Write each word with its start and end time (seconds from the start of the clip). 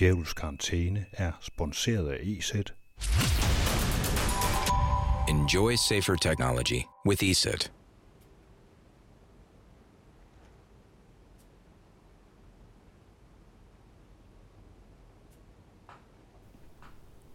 Djævels 0.00 0.32
Karantæne 0.32 1.06
er 1.12 1.32
sponsoreret 1.40 2.08
af 2.08 2.18
EZ. 2.22 2.52
Enjoy 5.28 5.74
safer 5.74 6.16
technology 6.16 6.82
with 7.06 7.24
ESET. 7.24 7.72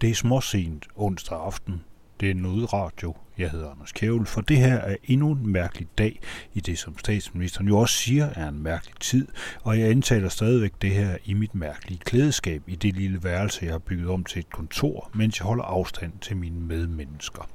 Det 0.02 0.10
er 0.10 0.16
småsent 0.16 0.88
onsdag 0.96 1.38
aften. 1.38 1.84
Det 2.20 2.32
er 2.32 2.36
noget 2.36 2.74
radio. 2.74 3.16
Jeg 3.38 3.52
hedder 3.52 3.72
Anders 3.72 3.92
Kævel, 3.92 4.26
for 4.26 4.42
det 4.42 4.58
her 4.58 4.76
er 4.76 4.96
endnu 5.04 5.32
en 5.32 5.48
mærkelig 5.48 5.88
dag 5.98 6.20
i 6.54 6.60
det, 6.60 6.80
som 6.80 6.98
statsministeren 6.98 7.68
jo 7.68 7.78
også 7.78 7.96
siger 7.96 8.26
er 8.26 8.50
en 8.50 8.64
mærkelig 8.64 8.96
tid, 9.00 9.28
og 9.64 9.80
jeg 9.80 9.92
indtaler 9.92 10.30
stadigvæk 10.30 10.74
det 10.82 10.92
her 10.92 11.18
i 11.26 11.34
mit 11.34 11.56
mærkelige 11.56 12.00
klædeskab 12.00 12.64
i 12.68 12.76
det 12.76 12.94
lille 12.94 13.24
værelse, 13.24 13.66
jeg 13.66 13.74
har 13.74 13.80
bygget 13.80 14.10
om 14.10 14.24
til 14.24 14.40
et 14.40 14.50
kontor, 14.50 15.10
mens 15.16 15.40
jeg 15.40 15.46
holder 15.46 15.64
afstand 15.64 16.14
til 16.22 16.38
mine 16.38 16.60
medmennesker. 16.60 17.50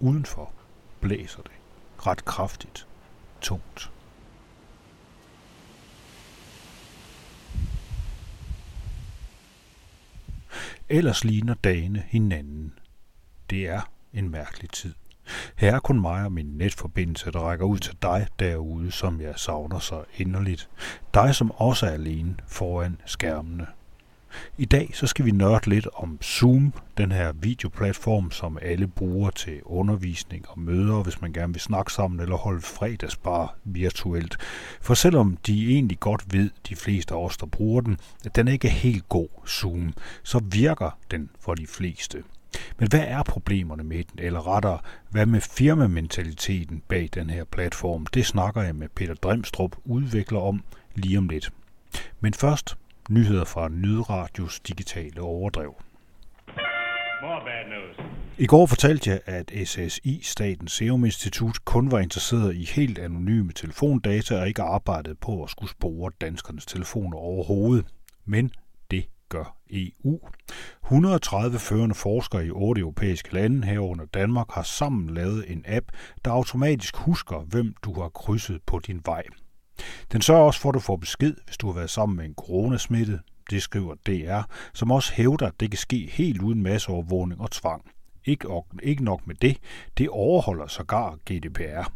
Udenfor 0.00 0.52
blæser 1.00 1.42
det 1.42 1.52
ret 2.06 2.24
kraftigt, 2.24 2.86
tungt. 3.40 3.90
Ellers 10.88 11.24
ligner 11.24 11.54
dagene 11.54 12.04
hinanden. 12.08 12.72
Det 13.50 13.68
er 13.68 13.80
en 14.14 14.30
mærkelig 14.30 14.70
tid. 14.70 14.94
Her 15.56 15.74
er 15.74 15.80
kun 15.80 16.00
mig 16.00 16.24
og 16.24 16.32
min 16.32 16.46
netforbindelse, 16.46 17.30
der 17.32 17.38
rækker 17.38 17.66
ud 17.66 17.78
til 17.78 17.96
dig 18.02 18.26
derude, 18.38 18.92
som 18.92 19.20
jeg 19.20 19.34
savner 19.36 19.78
så 19.78 20.04
inderligt. 20.16 20.68
Dig, 21.14 21.34
som 21.34 21.50
også 21.50 21.86
er 21.86 21.90
alene 21.90 22.36
foran 22.46 22.96
skærmene. 23.06 23.66
I 24.58 24.64
dag 24.64 24.90
så 24.94 25.06
skal 25.06 25.24
vi 25.24 25.30
nørde 25.30 25.70
lidt 25.70 25.88
om 25.94 26.18
Zoom, 26.22 26.72
den 26.98 27.12
her 27.12 27.32
videoplatform, 27.32 28.30
som 28.30 28.58
alle 28.62 28.86
bruger 28.86 29.30
til 29.30 29.60
undervisning 29.62 30.48
og 30.48 30.58
møder, 30.58 31.02
hvis 31.02 31.20
man 31.20 31.32
gerne 31.32 31.52
vil 31.52 31.60
snakke 31.60 31.92
sammen 31.92 32.20
eller 32.20 32.36
holde 32.36 32.60
fredagsbar 32.60 33.56
virtuelt. 33.64 34.36
For 34.80 34.94
selvom 34.94 35.36
de 35.46 35.72
egentlig 35.72 36.00
godt 36.00 36.24
ved, 36.32 36.50
de 36.68 36.76
fleste 36.76 37.14
af 37.14 37.24
os, 37.24 37.36
der 37.36 37.46
bruger 37.46 37.80
den, 37.80 37.98
at 38.24 38.36
den 38.36 38.48
ikke 38.48 38.68
er 38.68 38.72
helt 38.72 39.08
god, 39.08 39.28
Zoom, 39.48 39.94
så 40.22 40.38
virker 40.38 40.98
den 41.10 41.30
for 41.40 41.54
de 41.54 41.66
fleste. 41.66 42.22
Men 42.78 42.88
hvad 42.88 43.04
er 43.06 43.22
problemerne 43.22 43.84
med 43.84 44.04
den, 44.04 44.18
eller 44.18 44.54
rettere, 44.54 44.78
hvad 45.10 45.26
med 45.26 45.40
firmamentaliteten 45.40 46.82
bag 46.88 47.08
den 47.14 47.30
her 47.30 47.44
platform? 47.44 48.06
Det 48.06 48.26
snakker 48.26 48.62
jeg 48.62 48.74
med 48.74 48.88
Peter 48.88 49.14
Dremstrup, 49.14 49.76
udvikler 49.84 50.40
om 50.40 50.64
lige 50.94 51.18
om 51.18 51.28
lidt. 51.28 51.50
Men 52.20 52.34
først 52.34 52.76
nyheder 53.10 53.44
fra 53.44 53.68
Nydradios 53.68 54.60
digitale 54.60 55.20
overdrev. 55.20 55.74
I 58.38 58.46
går 58.46 58.66
fortalte 58.66 59.10
jeg, 59.10 59.20
at 59.26 59.52
SSI, 59.68 60.20
Statens 60.22 60.72
Serum 60.72 61.04
Institut, 61.04 61.64
kun 61.64 61.90
var 61.90 61.98
interesseret 61.98 62.56
i 62.56 62.64
helt 62.64 62.98
anonyme 62.98 63.52
telefondata 63.52 64.40
og 64.40 64.48
ikke 64.48 64.62
arbejdede 64.62 65.14
på 65.14 65.42
at 65.42 65.50
skulle 65.50 65.70
spore 65.70 66.10
danskernes 66.20 66.66
telefoner 66.66 67.16
overhovedet. 67.16 67.86
Men 68.24 68.50
gør 69.30 69.56
EU. 69.70 70.18
130 70.84 71.58
førende 71.58 71.94
forskere 71.94 72.46
i 72.46 72.50
otte 72.50 72.80
europæiske 72.80 73.34
lande 73.34 73.66
herunder 73.66 74.04
Danmark 74.04 74.50
har 74.50 74.62
sammen 74.62 75.14
lavet 75.14 75.52
en 75.52 75.64
app, 75.68 75.86
der 76.24 76.30
automatisk 76.30 76.96
husker, 76.96 77.40
hvem 77.40 77.74
du 77.84 78.00
har 78.00 78.08
krydset 78.08 78.60
på 78.66 78.78
din 78.78 79.00
vej. 79.04 79.22
Den 80.12 80.22
sørger 80.22 80.42
også 80.42 80.60
for, 80.60 80.68
at 80.68 80.74
du 80.74 80.80
får 80.80 80.96
besked, 80.96 81.34
hvis 81.46 81.56
du 81.56 81.66
har 81.66 81.74
været 81.74 81.90
sammen 81.90 82.16
med 82.16 82.24
en 82.24 82.34
coronasmittet, 82.34 83.20
det 83.50 83.62
skriver 83.62 83.94
DR, 84.06 84.42
som 84.74 84.90
også 84.90 85.12
hævder, 85.12 85.46
at 85.46 85.60
det 85.60 85.70
kan 85.70 85.78
ske 85.78 86.10
helt 86.12 86.42
uden 86.42 86.62
masseovervågning 86.62 87.40
og 87.40 87.50
tvang. 87.50 87.82
Ikke, 88.24 88.48
ikke 88.82 89.04
nok 89.04 89.26
med 89.26 89.34
det, 89.34 89.56
det 89.98 90.08
overholder 90.08 90.66
sågar 90.66 91.18
GDPR. 91.30 91.92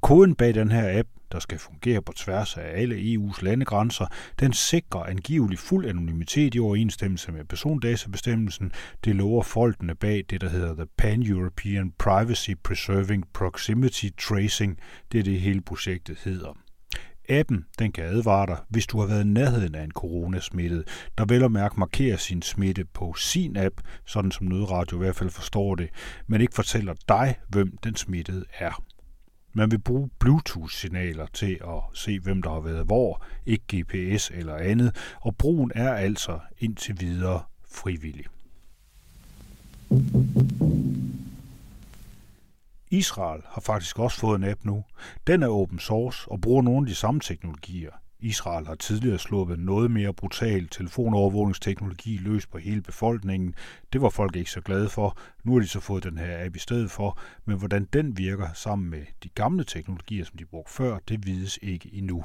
Koden 0.00 0.34
bag 0.34 0.54
den 0.54 0.70
her 0.70 0.98
app, 0.98 1.08
der 1.32 1.38
skal 1.38 1.58
fungere 1.58 2.02
på 2.02 2.12
tværs 2.12 2.56
af 2.56 2.80
alle 2.80 2.96
EU's 2.96 3.44
landegrænser, 3.44 4.06
den 4.40 4.52
sikrer 4.52 5.04
angivelig 5.04 5.58
fuld 5.58 5.86
anonymitet 5.86 6.54
i 6.54 6.58
overensstemmelse 6.58 7.32
med 7.32 7.44
persondatabestemmelsen. 7.44 8.72
Det 9.04 9.16
lover 9.16 9.42
folkene 9.42 9.94
bag 9.94 10.24
det, 10.30 10.40
der 10.40 10.48
hedder 10.48 10.74
The 10.74 10.86
Pan-European 11.02 11.92
Privacy 11.98 12.50
Preserving 12.64 13.24
Proximity 13.32 14.08
Tracing. 14.20 14.78
Det 15.12 15.20
er 15.20 15.24
det 15.24 15.40
hele 15.40 15.60
projektet 15.60 16.18
hedder. 16.24 16.58
Appen 17.28 17.64
den 17.78 17.92
kan 17.92 18.04
advare 18.04 18.46
dig, 18.46 18.56
hvis 18.68 18.86
du 18.86 19.00
har 19.00 19.06
været 19.06 19.24
i 19.24 19.28
nærheden 19.28 19.74
af 19.74 19.84
en 19.84 19.90
coronasmittet, 19.90 20.84
der 21.18 21.24
vel 21.24 21.44
og 21.44 21.52
mærke 21.52 21.80
markerer 21.80 22.16
sin 22.16 22.42
smitte 22.42 22.84
på 22.84 23.14
sin 23.14 23.56
app, 23.56 23.80
sådan 24.06 24.30
som 24.30 24.46
Nødradio 24.46 24.96
i 24.96 24.98
hvert 24.98 25.16
fald 25.16 25.30
forstår 25.30 25.74
det, 25.74 25.88
men 26.26 26.40
ikke 26.40 26.54
fortæller 26.54 26.94
dig, 27.08 27.34
hvem 27.48 27.76
den 27.84 27.96
smittede 27.96 28.44
er. 28.58 28.84
Man 29.54 29.70
vil 29.70 29.78
bruge 29.78 30.10
Bluetooth-signaler 30.18 31.26
til 31.26 31.60
at 31.64 31.98
se, 31.98 32.20
hvem 32.20 32.42
der 32.42 32.50
har 32.50 32.60
været 32.60 32.86
hvor, 32.86 33.24
ikke 33.46 33.82
GPS 33.82 34.30
eller 34.34 34.56
andet, 34.56 34.96
og 35.20 35.36
brugen 35.36 35.72
er 35.74 35.94
altså 35.94 36.38
indtil 36.58 37.00
videre 37.00 37.42
frivillig. 37.68 38.24
Israel 42.90 43.42
har 43.46 43.60
faktisk 43.60 43.98
også 43.98 44.18
fået 44.18 44.36
en 44.36 44.44
app 44.44 44.64
nu. 44.64 44.84
Den 45.26 45.42
er 45.42 45.48
open 45.48 45.78
source 45.78 46.28
og 46.30 46.40
bruger 46.40 46.62
nogle 46.62 46.80
af 46.80 46.86
de 46.86 46.94
samme 46.94 47.20
teknologier. 47.20 47.90
Israel 48.22 48.66
har 48.66 48.74
tidligere 48.74 49.18
sluppet 49.18 49.58
noget 49.58 49.90
mere 49.90 50.14
brutal 50.14 50.68
telefonovervågningsteknologi 50.68 52.16
løs 52.16 52.46
på 52.46 52.58
hele 52.58 52.82
befolkningen. 52.82 53.54
Det 53.92 54.02
var 54.02 54.08
folk 54.08 54.36
ikke 54.36 54.50
så 54.50 54.60
glade 54.60 54.88
for. 54.88 55.18
Nu 55.44 55.52
har 55.52 55.60
de 55.60 55.66
så 55.66 55.80
fået 55.80 56.04
den 56.04 56.18
her 56.18 56.44
app 56.44 56.56
i 56.56 56.58
stedet 56.58 56.90
for, 56.90 57.18
men 57.44 57.58
hvordan 57.58 57.88
den 57.92 58.18
virker 58.18 58.48
sammen 58.54 58.90
med 58.90 59.04
de 59.22 59.28
gamle 59.28 59.64
teknologier, 59.64 60.24
som 60.24 60.36
de 60.36 60.44
brugte 60.44 60.72
før, 60.72 60.98
det 61.08 61.26
vides 61.26 61.58
ikke 61.62 61.90
endnu. 61.92 62.24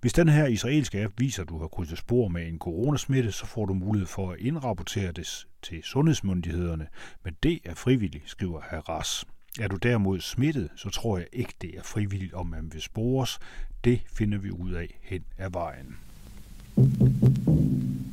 Hvis 0.00 0.12
den 0.12 0.28
her 0.28 0.46
israelske 0.46 1.02
app 1.02 1.14
viser, 1.18 1.42
at 1.42 1.48
du 1.48 1.58
har 1.58 1.68
krydset 1.68 1.98
spor 1.98 2.28
med 2.28 2.48
en 2.48 2.58
coronasmitte, 2.58 3.32
så 3.32 3.46
får 3.46 3.66
du 3.66 3.74
mulighed 3.74 4.06
for 4.06 4.30
at 4.30 4.38
indrapportere 4.38 5.12
det 5.12 5.46
til 5.62 5.82
sundhedsmyndighederne, 5.82 6.86
men 7.24 7.36
det 7.42 7.58
er 7.64 7.74
frivilligt, 7.74 8.30
skriver 8.30 8.60
Haras. 8.60 9.24
Er 9.58 9.68
du 9.68 9.76
derimod 9.76 10.20
smittet, 10.20 10.68
så 10.76 10.90
tror 10.90 11.18
jeg 11.18 11.26
ikke, 11.32 11.54
det 11.60 11.78
er 11.78 11.82
frivilligt, 11.82 12.34
om 12.34 12.46
man 12.46 12.72
vil 12.72 12.82
spores. 12.82 13.38
Det 13.84 14.00
finder 14.12 14.38
vi 14.38 14.50
ud 14.50 14.72
af 14.72 14.98
hen 15.02 15.24
ad 15.38 15.50
vejen. 15.50 15.96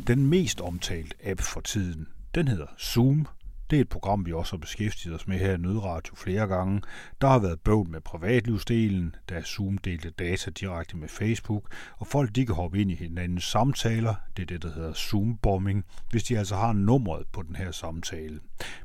Den 0.08 0.28
mest 0.28 0.62
omtalte 0.62 1.16
app 1.24 1.42
for 1.42 1.62
tiden, 1.62 2.08
den 2.36 2.48
hedder 2.48 2.68
Zoom. 2.80 3.28
Det 3.70 3.78
er 3.78 3.82
et 3.82 3.90
program, 3.90 4.26
vi 4.26 4.34
også 4.34 4.52
har 4.52 4.58
beskæftiget 4.58 5.16
os 5.16 5.28
med 5.28 5.38
her 5.40 5.54
i 5.54 5.58
Nødradio 5.58 6.16
flere 6.16 6.48
gange. 6.48 6.82
Der 7.22 7.28
har 7.28 7.40
været 7.40 7.60
bøvl 7.60 7.90
med 7.90 8.02
privatlivsdelen, 8.02 9.16
da 9.30 9.42
Zoom 9.42 9.78
delte 9.78 10.10
data 10.10 10.52
direkte 10.52 10.98
med 10.98 11.08
Facebook, 11.08 11.74
og 11.98 12.08
folk 12.08 12.36
de 12.36 12.46
kan 12.46 12.56
hoppe 12.56 12.82
ind 12.82 12.92
i 12.92 12.96
hinandens 12.96 13.44
samtaler, 13.44 14.16
det 14.38 14.44
er 14.44 14.48
det, 14.48 14.64
der 14.64 14.74
hedder 14.74 14.94
Zoom-bombing, 14.94 15.86
hvis 16.12 16.24
de 16.24 16.38
altså 16.38 16.56
har 16.56 16.74
nummeret 16.74 17.28
på 17.34 17.42
den 17.42 17.56
her 17.56 17.72
samtale. 17.72 18.40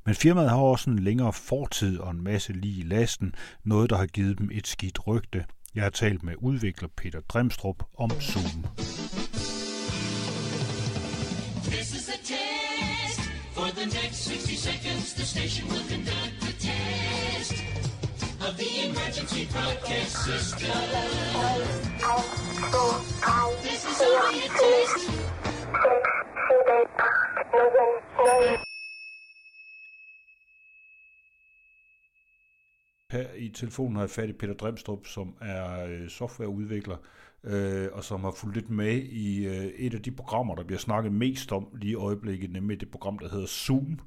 Men 0.06 0.14
firmaet 0.14 0.50
har 0.50 0.56
også 0.56 0.90
en 0.90 0.98
længere 0.98 1.32
fortid 1.32 1.98
og 1.98 2.10
en 2.10 2.24
masse 2.24 2.52
lige 2.52 2.80
i 2.80 2.82
lasten, 2.82 3.34
noget 3.64 3.90
der 3.90 3.96
har 3.96 4.06
givet 4.06 4.38
dem 4.38 4.50
et 4.52 4.66
skidt 4.66 5.06
rygte. 5.06 5.44
Jeg 5.74 5.82
har 5.82 5.90
talt 5.90 6.22
med 6.22 6.34
udvikler 6.38 6.88
Peter 6.96 7.20
Dremstrup 7.20 7.82
om 7.98 8.10
Zoom. 8.10 8.66
For 13.62 13.70
the 13.70 13.86
next 13.86 14.16
60 14.16 14.56
seconds, 14.56 15.14
the 15.14 15.22
station 15.22 15.68
will 15.68 15.84
conduct 15.84 16.42
a 16.42 16.52
test 16.58 17.62
of 18.40 18.56
the 18.56 18.86
emergency 18.86 19.46
broadcast 19.52 20.24
system. 20.24 20.68
This 23.62 23.84
is 23.86 24.02
only 24.02 24.40
a 24.40 24.48
test. 24.48 25.31
I 33.36 33.48
telefonen 33.48 33.96
har 33.96 34.02
jeg 34.02 34.10
fat 34.10 34.28
i 34.28 34.32
Peter 34.32 34.54
Dremstrup, 34.54 35.06
som 35.06 35.36
er 35.40 35.86
øh, 35.86 36.08
softwareudvikler, 36.08 36.96
øh, 37.44 37.88
og 37.92 38.04
som 38.04 38.20
har 38.20 38.34
fulgt 38.40 38.56
lidt 38.56 38.70
med 38.70 38.96
i 38.96 39.46
øh, 39.46 39.64
et 39.64 39.94
af 39.94 40.02
de 40.02 40.10
programmer, 40.10 40.54
der 40.54 40.64
bliver 40.64 40.78
snakket 40.78 41.12
mest 41.12 41.52
om 41.52 41.68
lige 41.80 41.92
i 41.92 41.94
øjeblikket, 41.94 42.52
nemlig 42.52 42.80
det 42.80 42.90
program, 42.90 43.18
der 43.18 43.28
hedder 43.28 43.46
Zoom, 43.46 44.00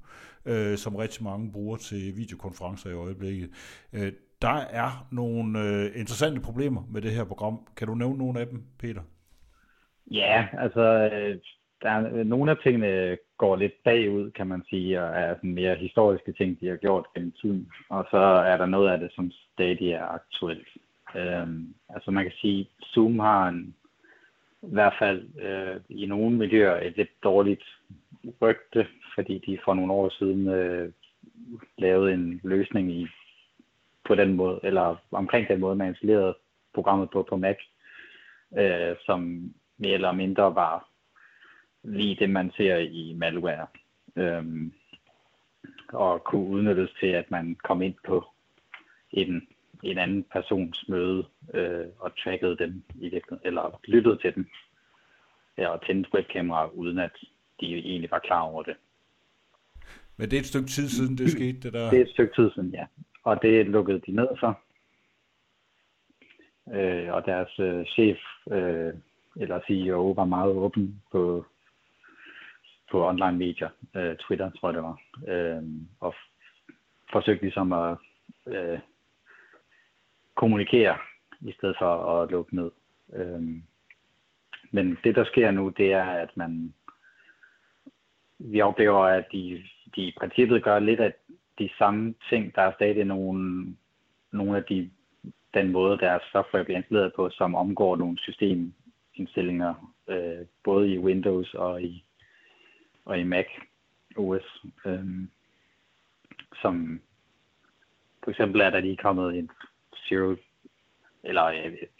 øh, 0.46 0.78
som 0.78 0.96
rigtig 0.96 1.24
mange 1.24 1.52
bruger 1.52 1.78
til 1.78 2.18
videokonferencer 2.18 2.90
i 2.90 2.94
øjeblikket. 2.94 3.50
Øh, 3.94 4.12
der 4.42 4.58
er 4.58 5.08
nogle 5.12 5.60
øh, 5.60 5.86
interessante 5.86 6.42
problemer 6.42 6.84
med 6.90 7.02
det 7.02 7.12
her 7.12 7.24
program. 7.24 7.68
Kan 7.78 7.88
du 7.88 7.96
nævne 7.96 8.18
nogle 8.18 8.40
af 8.40 8.48
dem, 8.48 8.64
Peter? 8.80 9.02
Ja, 10.12 10.48
altså, 10.60 11.10
øh, 11.14 11.38
der 11.86 11.92
er, 11.92 12.14
øh, 12.14 12.26
nogle 12.26 12.52
af 12.52 12.58
tingene 12.58 13.18
går 13.38 13.56
lidt 13.56 13.84
bagud, 13.84 14.32
kan 14.32 14.48
man 14.48 14.64
sige, 14.70 15.04
og 15.04 15.08
er 15.08 15.36
sådan 15.36 15.54
mere 15.54 15.76
historiske 15.76 16.34
ting, 16.34 16.60
de 16.60 16.68
har 16.68 16.76
gjort 16.76 17.06
gennem 17.14 17.32
tiden. 17.42 17.72
Og 17.90 18.08
så 18.12 18.18
er 18.52 18.58
der 18.58 18.66
noget 18.66 18.90
af 18.90 19.00
det, 19.00 19.12
som 19.16 19.32
stadig 19.54 19.92
er 19.92 20.06
aktuelt. 20.06 20.68
Øhm, 21.16 21.74
altså 21.90 22.12
man 22.12 22.24
kan 22.24 22.34
sige, 22.42 22.70
Zoom 22.94 23.20
har 23.20 23.48
en, 23.48 23.76
i 24.62 24.74
hvert 24.74 24.94
fald 25.00 25.20
øh, 25.40 25.82
i 25.90 26.06
nogle 26.06 26.38
miljøer 26.38 26.88
et 26.88 26.98
lidt 26.98 27.24
dårligt 27.24 27.64
rygte, 28.42 28.88
fordi 29.16 29.44
de 29.46 29.60
for 29.66 29.74
nogle 29.74 29.94
år 29.94 30.10
siden 30.10 30.48
øh, 30.48 30.92
lavede 31.78 32.14
en 32.14 32.42
løsning 32.44 32.92
i 32.92 33.08
på 34.06 34.16
den 34.16 34.34
måde, 34.34 34.60
eller 34.64 34.96
omkring 35.12 35.48
den 35.48 35.60
måde, 35.60 35.76
man 35.76 35.88
installerede 35.88 36.36
programmet 36.74 37.10
på 37.10 37.24
på 37.30 37.38
Mac, 37.38 37.58
øh, 38.58 38.96
som 39.06 39.52
mere 39.78 39.94
eller 39.94 40.12
mindre 40.12 40.56
var 40.56 40.95
lige 41.86 42.16
det, 42.16 42.30
man 42.30 42.52
ser 42.58 42.78
i 42.78 43.14
malware. 43.18 43.68
Øh, 44.16 44.72
og 45.88 46.24
kunne 46.24 46.48
udnyttes 46.48 46.90
til, 47.00 47.08
at 47.08 47.32
man 47.32 47.58
kom 47.64 47.82
ind 47.82 47.96
på 48.08 48.26
en, 49.12 49.48
en 49.84 49.98
anden 49.98 50.24
persons 50.24 50.86
møde 50.90 51.26
øh, 51.54 51.86
og 52.00 52.18
trackede 52.18 52.58
dem 52.58 52.84
i 52.96 53.22
eller 53.44 53.80
lyttede 53.88 54.18
til 54.18 54.36
dem 54.36 54.48
ja, 55.58 55.68
og 55.68 55.86
tændte 55.86 56.14
webkamera, 56.14 56.70
uden 56.74 57.00
at 57.00 57.12
de 57.60 57.76
egentlig 57.76 58.12
var 58.12 58.20
klar 58.20 58.42
over 58.42 58.64
det. 58.64 58.76
Men 60.18 60.32
det 60.32 60.38
er 60.38 60.40
et 60.40 60.46
stykke 60.46 60.68
tid 60.68 60.90
siden, 60.90 61.18
det 61.18 61.32
skete, 61.32 61.60
det 61.60 61.74
der? 61.74 61.90
Det 61.90 62.00
er 62.00 62.04
et 62.04 62.10
stykke 62.10 62.36
tid 62.36 62.52
siden, 62.52 62.70
ja. 62.70 62.86
Og 63.24 63.42
det 63.42 63.66
lukkede 63.66 64.02
de 64.08 64.12
ned 64.12 64.28
for. 64.40 64.60
Øh, 66.74 67.14
og 67.14 67.26
deres 67.26 67.60
øh, 67.60 67.86
chef, 67.86 68.18
øh, 68.52 68.94
eller 69.36 69.60
CEO, 69.68 70.12
var 70.12 70.26
meget 70.26 70.52
åben 70.52 71.02
på, 71.12 71.46
på 72.92 73.08
online 73.10 73.38
medier, 73.38 73.70
øh, 73.96 74.16
Twitter 74.16 74.52
tror 74.52 74.70
jeg 74.70 74.74
det 74.74 74.84
var, 74.84 75.00
øh, 75.28 75.64
og 76.00 76.16
forsøgte 77.12 77.44
ligesom 77.44 77.74
at 77.74 77.98
øh, 78.48 78.80
kommunikere, 80.36 80.98
i 81.42 81.52
stedet 81.52 81.76
for 81.80 82.22
at 82.22 82.32
lukke 82.32 82.56
ned. 82.56 82.72
Øh, 83.14 83.42
men 84.72 84.98
det, 85.04 85.16
der 85.16 85.26
sker 85.26 85.52
nu, 85.52 85.70
det 85.70 85.94
er, 85.94 86.04
at 86.04 86.38
man 86.38 86.74
vi 88.40 88.62
oplever, 88.62 89.00
at 89.00 89.26
de, 89.32 89.64
de 89.96 90.02
i 90.02 90.16
princippet 90.20 90.64
gør 90.64 90.80
lidt 90.80 91.00
af 91.00 91.14
de 91.60 91.70
samme 91.78 92.16
ting. 92.30 92.56
Der 92.56 92.62
er 92.62 92.74
stadig 92.74 93.06
nogle, 93.06 93.76
nogle 94.32 94.58
af 94.58 94.64
de, 94.64 94.90
den 95.54 95.72
måde, 95.72 95.98
deres 95.98 96.24
software 96.32 96.64
bliver 96.64 96.78
installeret 96.78 97.14
på, 97.16 97.30
som 97.30 97.56
omgår 97.56 97.96
nogle 97.96 98.18
systemindstillinger, 98.18 99.94
øh, 100.08 100.46
både 100.64 100.94
i 100.94 101.00
Windows 101.00 101.54
og 101.54 101.82
i, 101.82 102.05
og 103.06 103.20
i 103.20 103.24
Mac 103.24 103.46
OS. 104.18 104.66
Øhm, 104.86 105.30
som 106.62 107.02
for 108.24 108.32
eksempel 108.32 108.62
er 108.62 108.70
der 108.70 108.80
lige 108.80 108.98
kommet 108.98 109.38
en 109.38 109.52
Zero, 110.08 110.36
eller 111.24 111.44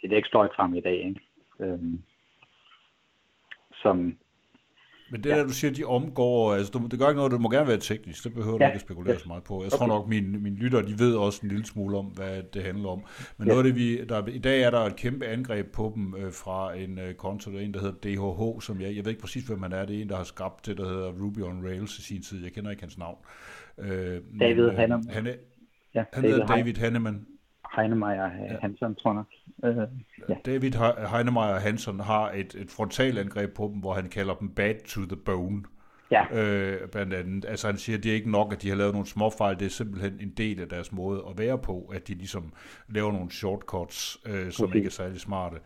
et 0.02 0.12
exploit 0.12 0.50
frem 0.56 0.74
i 0.74 0.80
dag, 0.80 1.04
ikke? 1.04 1.20
Øhm, 1.60 2.02
som 3.82 4.18
men 5.10 5.24
det 5.24 5.30
ja. 5.30 5.36
der, 5.36 5.44
du 5.44 5.52
siger, 5.52 5.72
de 5.72 5.84
omgår, 5.84 6.54
altså 6.54 6.72
du, 6.72 6.86
det 6.86 6.98
gør 6.98 7.08
ikke 7.08 7.16
noget, 7.16 7.32
det 7.32 7.40
må 7.40 7.50
gerne 7.50 7.68
være 7.68 7.78
teknisk, 7.78 8.24
det 8.24 8.34
behøver 8.34 8.58
ja. 8.60 8.64
du 8.64 8.68
ikke 8.68 8.74
at 8.74 8.80
spekulere 8.80 9.12
ja. 9.12 9.18
så 9.18 9.28
meget 9.28 9.42
på. 9.42 9.62
Jeg 9.62 9.72
okay. 9.72 9.78
tror 9.78 9.86
nok, 9.86 10.08
mine, 10.08 10.38
mine 10.38 10.56
lyttere, 10.56 10.86
de 10.86 10.98
ved 10.98 11.14
også 11.14 11.40
en 11.42 11.48
lille 11.48 11.66
smule 11.66 11.98
om, 11.98 12.06
hvad 12.06 12.42
det 12.42 12.62
handler 12.62 12.88
om. 12.88 13.04
Men 13.38 13.48
ja. 13.48 13.54
noget 13.54 13.66
af 13.66 13.72
det, 13.72 13.80
vi, 13.80 14.04
der, 14.04 14.26
i 14.26 14.38
dag 14.38 14.62
er 14.62 14.70
der 14.70 14.80
et 14.80 14.96
kæmpe 14.96 15.26
angreb 15.26 15.72
på 15.72 15.92
dem 15.94 16.14
øh, 16.18 16.32
fra 16.32 16.74
en 16.74 16.98
øh, 16.98 17.14
konto, 17.14 17.50
der 17.50 17.58
er 17.58 17.62
en, 17.62 17.74
der 17.74 17.80
hedder 17.80 17.94
DHH, 18.02 18.60
som 18.60 18.80
jeg, 18.80 18.96
jeg 18.96 19.04
ved 19.04 19.10
ikke 19.10 19.22
præcis, 19.22 19.44
hvem 19.44 19.62
han 19.62 19.72
er, 19.72 19.84
det 19.84 19.96
er 19.96 20.02
en, 20.02 20.08
der 20.08 20.16
har 20.16 20.24
skabt 20.24 20.66
det, 20.66 20.78
der 20.78 20.88
hedder 20.88 21.12
Ruby 21.22 21.42
on 21.42 21.66
Rails 21.66 21.98
i 21.98 22.02
sin 22.02 22.22
tid. 22.22 22.42
Jeg 22.42 22.52
kender 22.52 22.70
ikke 22.70 22.82
hans 22.82 22.98
navn. 22.98 23.16
Øh, 23.78 24.20
David 24.40 24.64
øh, 24.64 24.74
Hanneman. 24.74 25.10
Han, 25.10 25.26
er, 25.26 25.34
ja, 25.94 26.04
han 26.12 26.22
David 26.22 26.34
hedder 26.34 26.46
David 26.46 26.74
Hanneman. 26.74 27.26
Heinemeier 27.76 28.58
Hansen, 28.60 28.94
tror 28.94 29.26
jeg. 29.62 29.70
Uh, 29.70 29.82
ja. 30.28 30.34
David 30.46 30.72
Heinemeier 31.10 31.58
Hansen 31.58 32.00
har 32.00 32.30
et, 32.30 32.54
et 32.54 32.70
frontalangreb 32.70 33.54
på 33.54 33.70
dem, 33.72 33.80
hvor 33.80 33.94
han 33.94 34.08
kalder 34.08 34.34
dem 34.34 34.48
bad 34.48 34.74
to 34.86 35.00
the 35.00 35.16
bone. 35.16 35.62
Ja. 36.10 36.42
Øh, 36.42 36.88
blandt 36.88 37.14
andet. 37.14 37.44
Altså 37.44 37.66
han 37.66 37.78
siger, 37.78 37.98
at 37.98 38.04
det 38.04 38.10
er 38.10 38.14
ikke 38.14 38.30
nok, 38.30 38.52
at 38.52 38.62
de 38.62 38.68
har 38.68 38.76
lavet 38.76 38.92
nogle 38.92 39.06
småfejl, 39.06 39.58
det 39.58 39.66
er 39.66 39.70
simpelthen 39.70 40.12
en 40.20 40.32
del 40.36 40.60
af 40.60 40.68
deres 40.68 40.92
måde 40.92 41.22
at 41.30 41.38
være 41.38 41.58
på, 41.58 41.90
at 41.94 42.08
de 42.08 42.14
ligesom 42.14 42.52
laver 42.88 43.12
nogle 43.12 43.30
shortcuts, 43.30 44.18
øh, 44.26 44.52
som 44.52 44.64
okay. 44.64 44.76
ikke 44.76 44.86
er 44.86 44.90
særlig 44.90 45.20
smarte. 45.20 45.56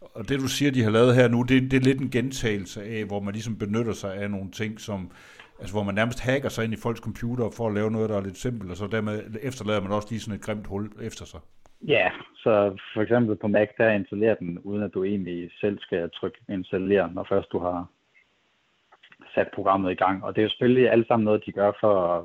Og 0.00 0.28
det 0.28 0.40
du 0.40 0.48
siger, 0.48 0.70
de 0.70 0.82
har 0.82 0.90
lavet 0.90 1.14
her 1.14 1.28
nu, 1.28 1.42
det, 1.42 1.70
det 1.70 1.76
er 1.76 1.80
lidt 1.80 2.00
en 2.00 2.10
gentagelse 2.10 2.84
af, 2.84 3.04
hvor 3.04 3.20
man 3.20 3.32
ligesom 3.34 3.56
benytter 3.56 3.92
sig 3.92 4.14
af 4.14 4.30
nogle 4.30 4.50
ting, 4.50 4.80
som 4.80 5.10
altså 5.60 5.74
hvor 5.74 5.82
man 5.82 5.94
nærmest 5.94 6.20
hacker 6.20 6.48
sig 6.48 6.64
ind 6.64 6.74
i 6.74 6.82
folks 6.84 7.00
computer 7.00 7.50
for 7.56 7.66
at 7.68 7.74
lave 7.74 7.90
noget, 7.90 8.10
der 8.10 8.16
er 8.16 8.24
lidt 8.24 8.36
simpelt, 8.36 8.70
og 8.70 8.76
så 8.76 8.86
dermed 8.86 9.16
efterlader 9.42 9.80
man 9.80 9.92
også 9.92 10.08
lige 10.10 10.20
sådan 10.20 10.38
et 10.38 10.44
grimt 10.46 10.66
hul 10.66 10.84
efter 11.02 11.24
sig. 11.24 11.40
Ja, 11.88 12.10
så 12.36 12.78
for 12.94 13.02
eksempel 13.02 13.36
på 13.36 13.48
Mac, 13.48 13.68
der 13.78 13.90
installerer 13.90 14.34
den, 14.34 14.58
uden 14.58 14.82
at 14.82 14.94
du 14.94 15.04
egentlig 15.04 15.50
selv 15.60 15.78
skal 15.78 16.10
trykke 16.10 16.38
installere, 16.48 17.12
når 17.12 17.26
først 17.28 17.52
du 17.52 17.58
har 17.58 17.86
sat 19.34 19.48
programmet 19.54 19.90
i 19.90 19.94
gang. 19.94 20.24
Og 20.24 20.34
det 20.34 20.40
er 20.40 20.42
jo 20.42 20.50
selvfølgelig 20.50 20.90
alt 20.90 21.06
sammen 21.06 21.24
noget, 21.24 21.46
de 21.46 21.52
gør 21.52 21.72
for 21.80 21.94
at 22.14 22.24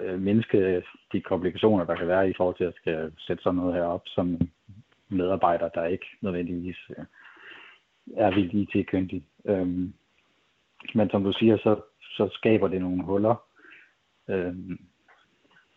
øh, 0.00 0.20
mindske 0.20 0.82
de 1.12 1.20
komplikationer, 1.20 1.84
der 1.84 1.96
kan 1.96 2.08
være 2.08 2.30
i 2.30 2.34
forhold 2.36 2.56
til 2.56 2.64
at 2.64 2.74
skal 2.74 3.12
sætte 3.18 3.42
sådan 3.42 3.56
noget 3.56 3.74
her 3.74 3.84
op 3.84 4.02
som 4.06 4.40
medarbejder, 5.08 5.68
der 5.68 5.84
ikke 5.84 6.06
nødvendigvis 6.20 6.76
øh, 6.98 7.04
er 8.16 8.34
vildt 8.34 8.74
IT-kyndig. 8.74 9.24
Øhm, 9.44 9.94
men 10.94 11.10
som 11.10 11.24
du 11.24 11.32
siger, 11.32 11.56
så 11.56 11.80
så 12.16 12.28
skaber 12.32 12.68
det 12.68 12.80
nogle 12.80 13.02
huller. 13.02 13.34
Øh, 14.28 14.54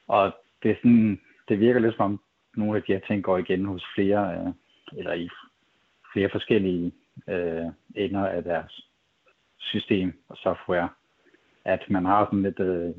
og 0.07 0.35
det, 0.63 0.71
er 0.71 0.75
sådan, 0.75 1.21
det 1.49 1.59
virker 1.59 1.79
lidt 1.79 1.95
som 1.95 2.11
om 2.11 2.21
nogle 2.55 2.77
af 2.77 2.83
de 2.83 2.93
her 2.93 2.99
ting 2.99 3.23
går 3.23 3.37
igen 3.37 3.65
hos 3.65 3.85
flere, 3.95 4.33
øh, 4.33 4.53
eller 4.97 5.13
i 5.13 5.29
flere 6.13 6.29
forskellige 6.29 6.91
øh, 7.27 7.65
ender 7.95 8.27
af 8.27 8.43
deres 8.43 8.89
system 9.57 10.13
og 10.29 10.37
software. 10.37 10.89
At 11.65 11.89
man 11.89 12.05
har 12.05 12.25
sådan 12.25 12.41
lidt, 12.41 12.59
øh, 12.59 12.93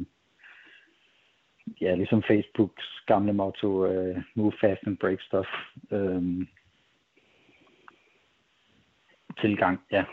ja, 1.80 1.94
ligesom 1.94 2.22
Facebooks 2.22 3.02
gamle 3.06 3.32
motto, 3.32 3.86
øh, 3.86 4.22
move 4.34 4.52
fast 4.60 4.82
and 4.86 4.96
break 4.96 5.20
stuff. 5.20 5.48
Øh, 5.90 6.46
tilgang, 9.40 9.80
ja. 9.90 10.04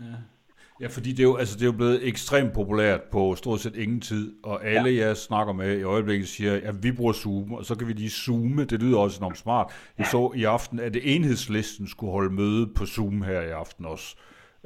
ja. 0.00 0.33
Ja, 0.80 0.86
fordi 0.86 1.10
det 1.10 1.18
er, 1.18 1.22
jo, 1.22 1.36
altså, 1.36 1.54
det 1.54 1.62
er 1.62 1.66
jo 1.66 1.72
blevet 1.72 2.08
ekstremt 2.08 2.52
populært 2.52 3.00
på 3.02 3.34
stort 3.34 3.60
set 3.60 3.76
ingen 3.76 4.00
tid, 4.00 4.32
og 4.42 4.66
alle 4.66 4.90
ja. 4.90 5.06
jeg 5.06 5.16
snakker 5.16 5.52
med 5.52 5.78
i 5.78 5.82
øjeblikket 5.82 6.28
siger, 6.28 6.60
at 6.64 6.82
vi 6.82 6.92
bruger 6.92 7.12
Zoom, 7.12 7.52
og 7.52 7.64
så 7.64 7.74
kan 7.74 7.88
vi 7.88 7.92
lige 7.92 8.10
zoome. 8.10 8.64
Det 8.64 8.82
lyder 8.82 8.98
også 8.98 9.18
enormt 9.18 9.38
smart. 9.38 9.72
Jeg 9.98 10.06
så 10.06 10.32
i 10.36 10.44
aften, 10.44 10.80
at 10.80 10.96
enhedslisten 11.02 11.88
skulle 11.88 12.12
holde 12.12 12.34
møde 12.34 12.66
på 12.66 12.86
Zoom 12.86 13.22
her 13.22 13.40
i 13.40 13.50
aften 13.50 13.84
også. 13.84 14.16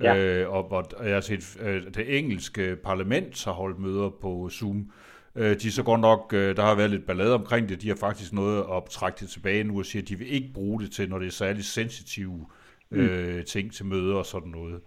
Ja. 0.02 0.16
Øh, 0.16 0.52
og, 0.52 0.72
og 0.72 1.06
jeg 1.06 1.14
har 1.14 1.20
set, 1.20 1.56
øh, 1.60 1.82
det 1.94 2.18
engelske 2.18 2.76
parlament 2.84 3.44
har 3.44 3.52
holdt 3.52 3.78
møder 3.78 4.10
på 4.20 4.50
Zoom. 4.52 4.90
Øh, 5.36 5.60
de 5.60 5.68
er 5.68 5.72
så 5.72 5.82
godt 5.82 6.00
nok, 6.00 6.32
øh, 6.34 6.56
der 6.56 6.62
har 6.62 6.74
været 6.74 6.90
lidt 6.90 7.06
ballade 7.06 7.34
omkring 7.34 7.68
det, 7.68 7.82
de 7.82 7.88
har 7.88 7.96
faktisk 7.96 8.32
noget 8.32 8.64
at 8.76 8.82
trække 8.90 9.16
det 9.20 9.28
tilbage 9.28 9.64
nu 9.64 9.78
og 9.78 9.86
siger, 9.86 10.02
at 10.02 10.08
de 10.08 10.18
vil 10.18 10.32
ikke 10.32 10.50
bruge 10.54 10.82
det 10.82 10.92
til, 10.92 11.08
når 11.08 11.18
det 11.18 11.26
er 11.26 11.32
særligt 11.32 11.66
sensitive 11.66 12.46
mm. 12.90 12.98
øh, 12.98 13.44
ting 13.44 13.72
til 13.72 13.86
møder 13.86 14.14
og 14.14 14.26
sådan 14.26 14.48
noget. 14.48 14.80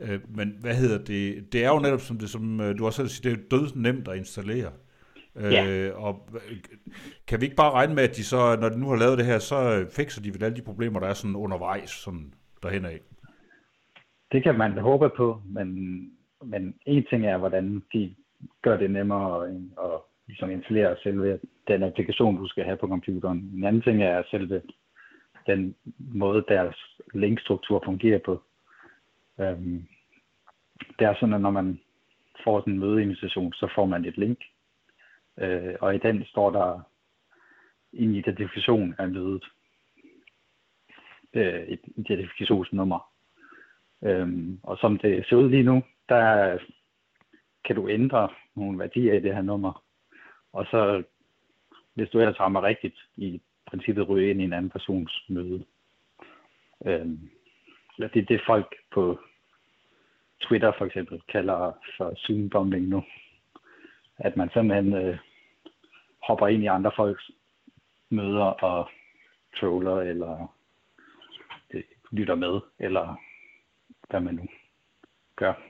Øh, 0.00 0.20
men 0.36 0.56
hvad 0.60 0.74
hedder 0.74 0.98
det? 0.98 1.52
Det 1.52 1.64
er 1.64 1.68
jo 1.68 1.78
netop, 1.78 2.00
som, 2.00 2.18
det, 2.18 2.30
som 2.30 2.60
øh, 2.60 2.78
du 2.78 2.86
også 2.86 3.08
siger, 3.08 3.34
det 3.34 3.38
er 3.38 3.48
død 3.50 3.76
nemt 3.76 4.08
at 4.08 4.16
installere. 4.16 4.72
Øh, 5.36 5.52
ja. 5.52 5.90
og 5.94 6.28
kan 7.28 7.40
vi 7.40 7.44
ikke 7.44 7.56
bare 7.56 7.72
regne 7.72 7.94
med, 7.94 8.02
at 8.02 8.16
de 8.16 8.24
så, 8.24 8.56
når 8.60 8.68
de 8.68 8.80
nu 8.80 8.88
har 8.88 8.96
lavet 8.96 9.18
det 9.18 9.26
her, 9.26 9.38
så 9.38 9.86
fikser 9.96 10.22
de 10.22 10.34
vel 10.34 10.44
alle 10.44 10.56
de 10.56 10.62
problemer, 10.62 11.00
der 11.00 11.06
er 11.06 11.14
sådan 11.14 11.36
undervejs, 11.36 11.90
sådan 11.90 12.32
derhen 12.62 12.84
af? 12.84 13.00
Det 14.32 14.42
kan 14.42 14.58
man 14.58 14.78
håbe 14.78 15.10
på, 15.16 15.42
men, 15.44 15.68
men 16.44 16.74
en 16.86 17.06
ting 17.10 17.26
er, 17.26 17.38
hvordan 17.38 17.82
de 17.92 18.14
gør 18.62 18.76
det 18.76 18.90
nemmere 18.90 19.46
at, 19.46 19.54
at 19.84 20.00
ligesom 20.26 20.50
installere 20.50 20.96
selve 21.02 21.38
den 21.68 21.82
applikation, 21.82 22.36
du 22.36 22.48
skal 22.48 22.64
have 22.64 22.76
på 22.76 22.88
computeren. 22.88 23.50
En 23.56 23.64
anden 23.64 23.82
ting 23.82 24.02
er 24.02 24.22
selve 24.30 24.62
den 25.46 25.74
måde, 25.98 26.44
deres 26.48 26.76
linkstruktur 27.14 27.82
fungerer 27.84 28.18
på. 28.24 28.42
Øhm, 29.40 29.86
det 30.98 31.06
er 31.06 31.14
sådan, 31.14 31.34
at 31.34 31.40
når 31.40 31.50
man 31.50 31.80
får 32.44 32.60
sådan 32.60 32.72
en 32.72 32.78
mødeinvitation, 32.78 33.52
så 33.52 33.72
får 33.74 33.86
man 33.86 34.04
et 34.04 34.18
link, 34.18 34.38
øh, 35.38 35.74
og 35.80 35.94
i 35.94 35.98
den 35.98 36.24
står 36.24 36.50
der 36.50 36.80
en 37.92 38.14
identifikation 38.14 38.94
af 38.98 39.08
mødet. 39.08 39.44
Øh, 41.34 41.62
et 41.62 41.80
identifikationsnummer. 41.96 43.10
Øhm, 44.02 44.60
og 44.62 44.78
som 44.78 44.98
det 44.98 45.26
ser 45.26 45.36
ud 45.36 45.50
lige 45.50 45.62
nu, 45.62 45.82
der 46.08 46.58
kan 47.64 47.76
du 47.76 47.88
ændre 47.88 48.28
nogle 48.54 48.78
værdier 48.78 49.14
i 49.14 49.20
det 49.20 49.34
her 49.34 49.42
nummer. 49.42 49.84
Og 50.52 50.66
så, 50.70 51.02
hvis 51.94 52.08
du 52.08 52.18
ellers 52.18 52.40
rammer 52.40 52.62
rigtigt, 52.62 52.98
i 53.16 53.42
princippet 53.66 54.08
ryge 54.08 54.30
ind 54.30 54.40
i 54.40 54.44
en 54.44 54.52
anden 54.52 54.70
persons 54.70 55.24
møde. 55.28 55.64
Øhm, 56.86 57.30
det 57.98 58.16
er 58.16 58.26
det 58.26 58.40
folk 58.46 58.74
på 58.90 59.18
Twitter 60.40 60.72
for 60.78 60.86
eksempel 60.86 61.20
kalder 61.28 61.72
for 61.96 62.14
Zoom-bombing 62.16 62.88
nu. 62.88 63.02
At 64.18 64.36
man 64.36 64.50
simpelthen 64.50 64.94
øh, 64.94 65.18
hopper 66.22 66.46
ind 66.46 66.62
i 66.62 66.66
andre 66.66 66.92
folks 66.96 67.30
møder 68.10 68.44
og 68.44 68.88
troller 69.56 69.96
eller 70.00 70.54
øh, 71.70 71.82
lytter 72.10 72.34
med, 72.34 72.60
eller 72.78 73.16
hvad 74.10 74.20
man 74.20 74.34
nu 74.34 74.46
gør. 75.36 75.69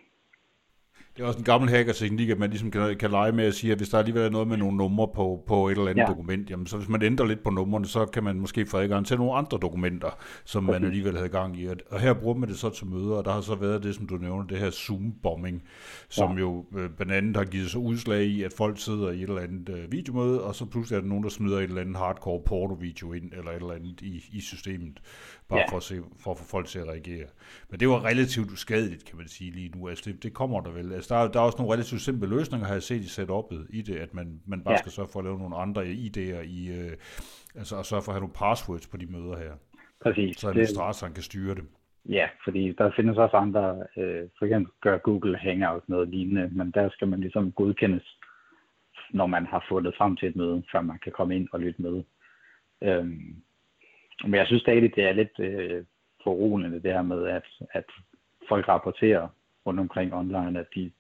Det 1.17 1.23
er 1.23 1.27
også 1.27 1.39
en 1.39 1.45
gammel 1.45 1.71
hackerteknik, 1.71 2.29
at 2.29 2.39
man 2.39 2.51
ligesom 2.51 2.71
kan, 2.71 2.97
kan 2.97 3.11
lege 3.11 3.33
med 3.33 3.45
at 3.45 3.55
sige, 3.55 3.73
at 3.73 3.79
hvis 3.79 3.89
der 3.89 3.99
alligevel 3.99 4.23
er 4.23 4.31
noget 4.31 4.49
med 4.49 4.57
nogle 4.57 4.77
numre 4.77 5.09
på, 5.15 5.45
på 5.47 5.69
et 5.69 5.79
eller 5.79 5.91
andet 5.91 6.03
ja. 6.03 6.07
dokument, 6.09 6.51
jamen, 6.51 6.67
så 6.67 6.77
hvis 6.77 6.89
man 6.89 7.03
ændrer 7.03 7.27
lidt 7.27 7.43
på 7.43 7.51
numrene, 7.51 7.87
så 7.87 8.07
kan 8.07 8.25
man 8.25 8.41
måske 8.41 8.67
få 8.67 8.77
adgang 8.77 9.07
til 9.07 9.17
nogle 9.17 9.35
andre 9.35 9.59
dokumenter, 9.59 10.19
som 10.45 10.65
man 10.65 10.85
alligevel 10.85 11.17
havde 11.17 11.29
gang 11.29 11.61
i. 11.61 11.69
Og 11.91 12.01
her 12.01 12.13
bruger 12.13 12.35
man 12.35 12.49
det 12.49 12.59
så 12.59 12.71
til 12.71 12.87
møder, 12.87 13.15
og 13.15 13.25
der 13.25 13.33
har 13.33 13.41
så 13.41 13.55
været 13.55 13.83
det, 13.83 13.95
som 13.95 14.07
du 14.07 14.17
nævner, 14.17 14.47
det 14.47 14.59
her 14.59 14.71
Zoom-bombing, 14.71 15.63
som 16.09 16.33
ja. 16.33 16.39
jo 16.39 16.65
øh, 16.77 16.91
blandt 16.91 17.13
andet 17.13 17.37
har 17.37 17.45
givet 17.45 17.71
sig 17.71 17.81
udslag 17.81 18.25
i, 18.25 18.43
at 18.43 18.53
folk 18.53 18.79
sidder 18.79 19.11
i 19.11 19.23
et 19.23 19.29
eller 19.29 19.43
andet 19.43 19.69
øh, 19.69 19.93
videomøde, 19.93 20.45
og 20.45 20.55
så 20.55 20.65
pludselig 20.65 20.97
er 20.97 21.01
der 21.01 21.09
nogen, 21.09 21.25
der 21.25 21.31
smider 21.31 21.59
et 21.59 21.63
eller 21.63 21.81
andet 21.81 21.97
hardcore 21.97 22.41
porno-video 22.47 23.13
ind, 23.13 23.33
eller 23.33 23.51
et 23.51 23.57
eller 23.57 23.73
andet 23.73 24.01
i, 24.01 24.25
i 24.33 24.41
systemet, 24.41 25.01
bare 25.51 25.59
ja. 25.59 25.71
for, 25.71 25.77
at 25.77 25.83
se, 25.83 25.95
for 26.25 26.31
at 26.31 26.39
få 26.39 26.45
folk 26.45 26.67
til 26.67 26.79
at 26.79 26.89
reagere. 26.89 27.27
Men 27.71 27.81
det 27.81 27.89
var 27.89 28.05
relativt 28.05 28.51
uskadeligt, 28.51 29.05
kan 29.05 29.17
man 29.17 29.29
sige 29.29 29.51
lige 29.51 29.71
nu. 29.79 29.89
Altså 29.89 30.05
det, 30.11 30.23
det 30.23 30.33
kommer 30.35 30.61
der 30.61 30.71
vel. 30.71 30.93
Altså 30.93 31.15
der, 31.15 31.31
der 31.33 31.41
er 31.41 31.45
også 31.45 31.59
nogle 31.59 31.73
relativt 31.73 32.01
simple 32.01 32.29
løsninger, 32.29 32.67
har 32.67 32.75
jeg 32.75 32.83
set 32.83 33.03
i 33.09 33.13
setup'et 33.21 33.67
i 33.79 33.83
det, 33.83 33.97
at 33.97 34.15
man, 34.15 34.41
man 34.47 34.61
bare 34.65 34.73
ja. 34.73 34.79
skal 34.79 34.93
sørge 34.93 35.09
for 35.13 35.19
at 35.19 35.25
lave 35.25 35.39
nogle 35.39 35.57
andre 35.57 35.83
idéer 35.83 36.41
i, 36.59 36.59
øh, 36.79 36.93
altså 37.55 37.79
at 37.79 37.87
sørge 37.87 38.03
for 38.03 38.13
at 38.13 38.15
have 38.15 38.25
nogle 38.27 38.41
passwords 38.43 38.87
på 38.87 38.97
de 38.97 39.07
møder 39.07 39.37
her. 39.39 39.53
Præcis. 40.03 40.37
Så 40.37 40.49
administratoren 40.49 41.15
kan 41.15 41.23
styre 41.23 41.55
det. 41.55 41.65
Ja, 42.09 42.29
fordi 42.45 42.73
der 42.79 42.91
findes 42.97 43.19
også 43.19 43.37
andre, 43.37 43.85
øh, 43.97 44.29
for 44.39 44.45
eksempel 44.45 44.73
gør 44.81 44.99
Google 44.99 45.39
Hangout 45.39 45.89
noget 45.89 46.09
lignende, 46.09 46.49
men 46.53 46.71
der 46.71 46.91
skal 46.91 47.09
man 47.09 47.21
ligesom 47.21 47.53
godkendes, 47.53 48.19
når 49.11 49.27
man 49.27 49.47
har 49.47 49.67
fundet 49.69 49.95
frem 49.99 50.17
til 50.17 50.29
et 50.29 50.37
møde, 50.37 50.63
før 50.73 50.81
man 50.81 50.99
kan 51.05 51.13
komme 51.13 51.37
ind 51.37 51.49
og 51.53 51.61
lytte 51.61 51.83
med. 51.83 52.03
Øhm, 52.83 53.43
men 54.25 54.35
jeg 54.35 54.47
synes 54.47 54.63
stadig, 54.63 54.95
det 54.97 55.05
er 55.05 55.13
lidt 55.13 55.39
øh, 55.39 55.85
foruroligende 56.25 56.83
det 56.83 56.93
her 56.93 57.03
med, 57.03 57.27
at, 57.27 57.47
at 57.73 57.85
folk 58.49 58.69
rapporterer 58.69 59.29
rundt 59.67 59.81
omkring 59.81 60.15
online, 60.15 60.61
at 60.61 60.67
de 60.75 60.91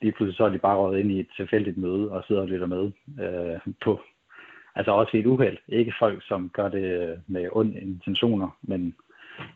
lige 0.00 0.12
pludselig 0.12 0.36
så 0.36 0.44
er 0.44 0.48
de 0.48 0.58
bare 0.58 0.76
røget 0.76 1.00
ind 1.00 1.10
i 1.10 1.20
et 1.20 1.28
tilfældigt 1.36 1.78
møde 1.78 2.12
og 2.12 2.24
sidder 2.24 2.40
og 2.40 2.48
lytter 2.48 2.66
med 2.66 2.90
øh, 3.24 3.74
på, 3.84 4.00
altså 4.74 4.92
også 4.92 5.16
i 5.16 5.20
et 5.20 5.26
uheld. 5.26 5.58
Ikke 5.68 5.94
folk, 5.98 6.26
som 6.28 6.50
gør 6.50 6.68
det 6.68 7.20
med 7.26 7.48
onde 7.52 7.80
intentioner, 7.80 8.58
men, 8.62 8.94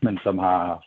men 0.03 0.19
som 0.23 0.39
har 0.39 0.85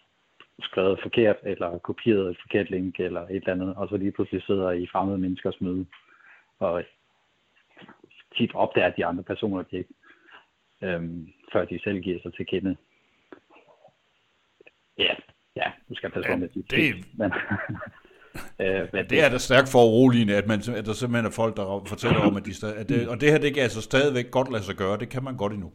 skrevet 0.61 0.99
forkert, 1.01 1.35
eller 1.43 1.77
kopieret 1.77 2.29
et 2.29 2.37
forkert 2.41 2.69
link, 2.69 2.99
eller 2.99 3.21
et 3.21 3.35
eller 3.35 3.53
andet, 3.53 3.75
og 3.75 3.87
så 3.89 3.97
lige 3.97 4.11
pludselig 4.11 4.43
sidder 4.43 4.71
i 4.71 4.87
fremmede 4.91 5.17
menneskers 5.17 5.61
møde, 5.61 5.85
og 6.59 6.83
tit 8.37 8.55
opdager 8.55 8.89
de 8.89 9.05
andre 9.05 9.23
personer 9.23 9.61
de 9.61 9.77
ikke, 9.77 9.93
øhm, 10.83 11.33
før 11.53 11.65
de 11.65 11.79
selv 11.83 11.99
giver 11.99 12.19
sig 12.21 12.33
til 12.33 12.45
kende. 12.45 12.75
Ja, 14.97 15.15
ja, 15.55 15.71
du 15.89 15.95
skal 15.95 16.11
passe 16.11 16.29
ja, 16.29 16.35
på 16.35 16.39
med 16.39 16.49
dit 16.49 16.71
det, 16.71 17.05
men, 17.17 17.31
Øh, 18.59 18.87
ja, 18.93 19.03
det 19.03 19.23
er 19.23 19.29
da 19.29 19.37
stærkt 19.37 19.69
for 19.71 19.79
uroligende, 19.89 20.35
at, 20.35 20.47
man, 20.47 20.59
at 20.79 20.85
der 20.85 20.93
simpelthen 20.93 21.25
er 21.25 21.35
folk, 21.41 21.55
der 21.57 21.83
fortæller 21.87 22.19
om, 22.19 22.35
at 22.35 22.45
de 22.45 22.53
stadig, 22.53 22.77
at 22.77 22.89
det, 22.89 23.09
og 23.09 23.21
det 23.21 23.31
her, 23.31 23.37
det 23.37 23.53
kan 23.53 23.63
altså 23.63 23.81
stadigvæk 23.81 24.31
godt 24.31 24.51
lade 24.51 24.63
sig 24.63 24.75
gøre, 24.75 24.97
det 24.97 25.09
kan 25.09 25.23
man 25.23 25.37
godt 25.37 25.53
endnu. 25.53 25.71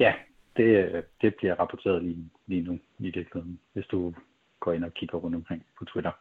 Ja, 0.00 0.12
det, 0.56 1.04
det 1.22 1.34
bliver 1.34 1.54
rapporteret 1.54 2.02
lige, 2.02 2.30
lige 2.46 2.62
nu 2.62 2.74
i 2.98 3.02
virkeligheden, 3.02 3.60
hvis 3.72 3.86
du 3.86 4.14
går 4.60 4.72
ind 4.72 4.84
og 4.84 4.94
kigger 4.94 5.18
rundt 5.18 5.36
omkring 5.36 5.66
på 5.78 5.84
Twitter. 5.84 6.12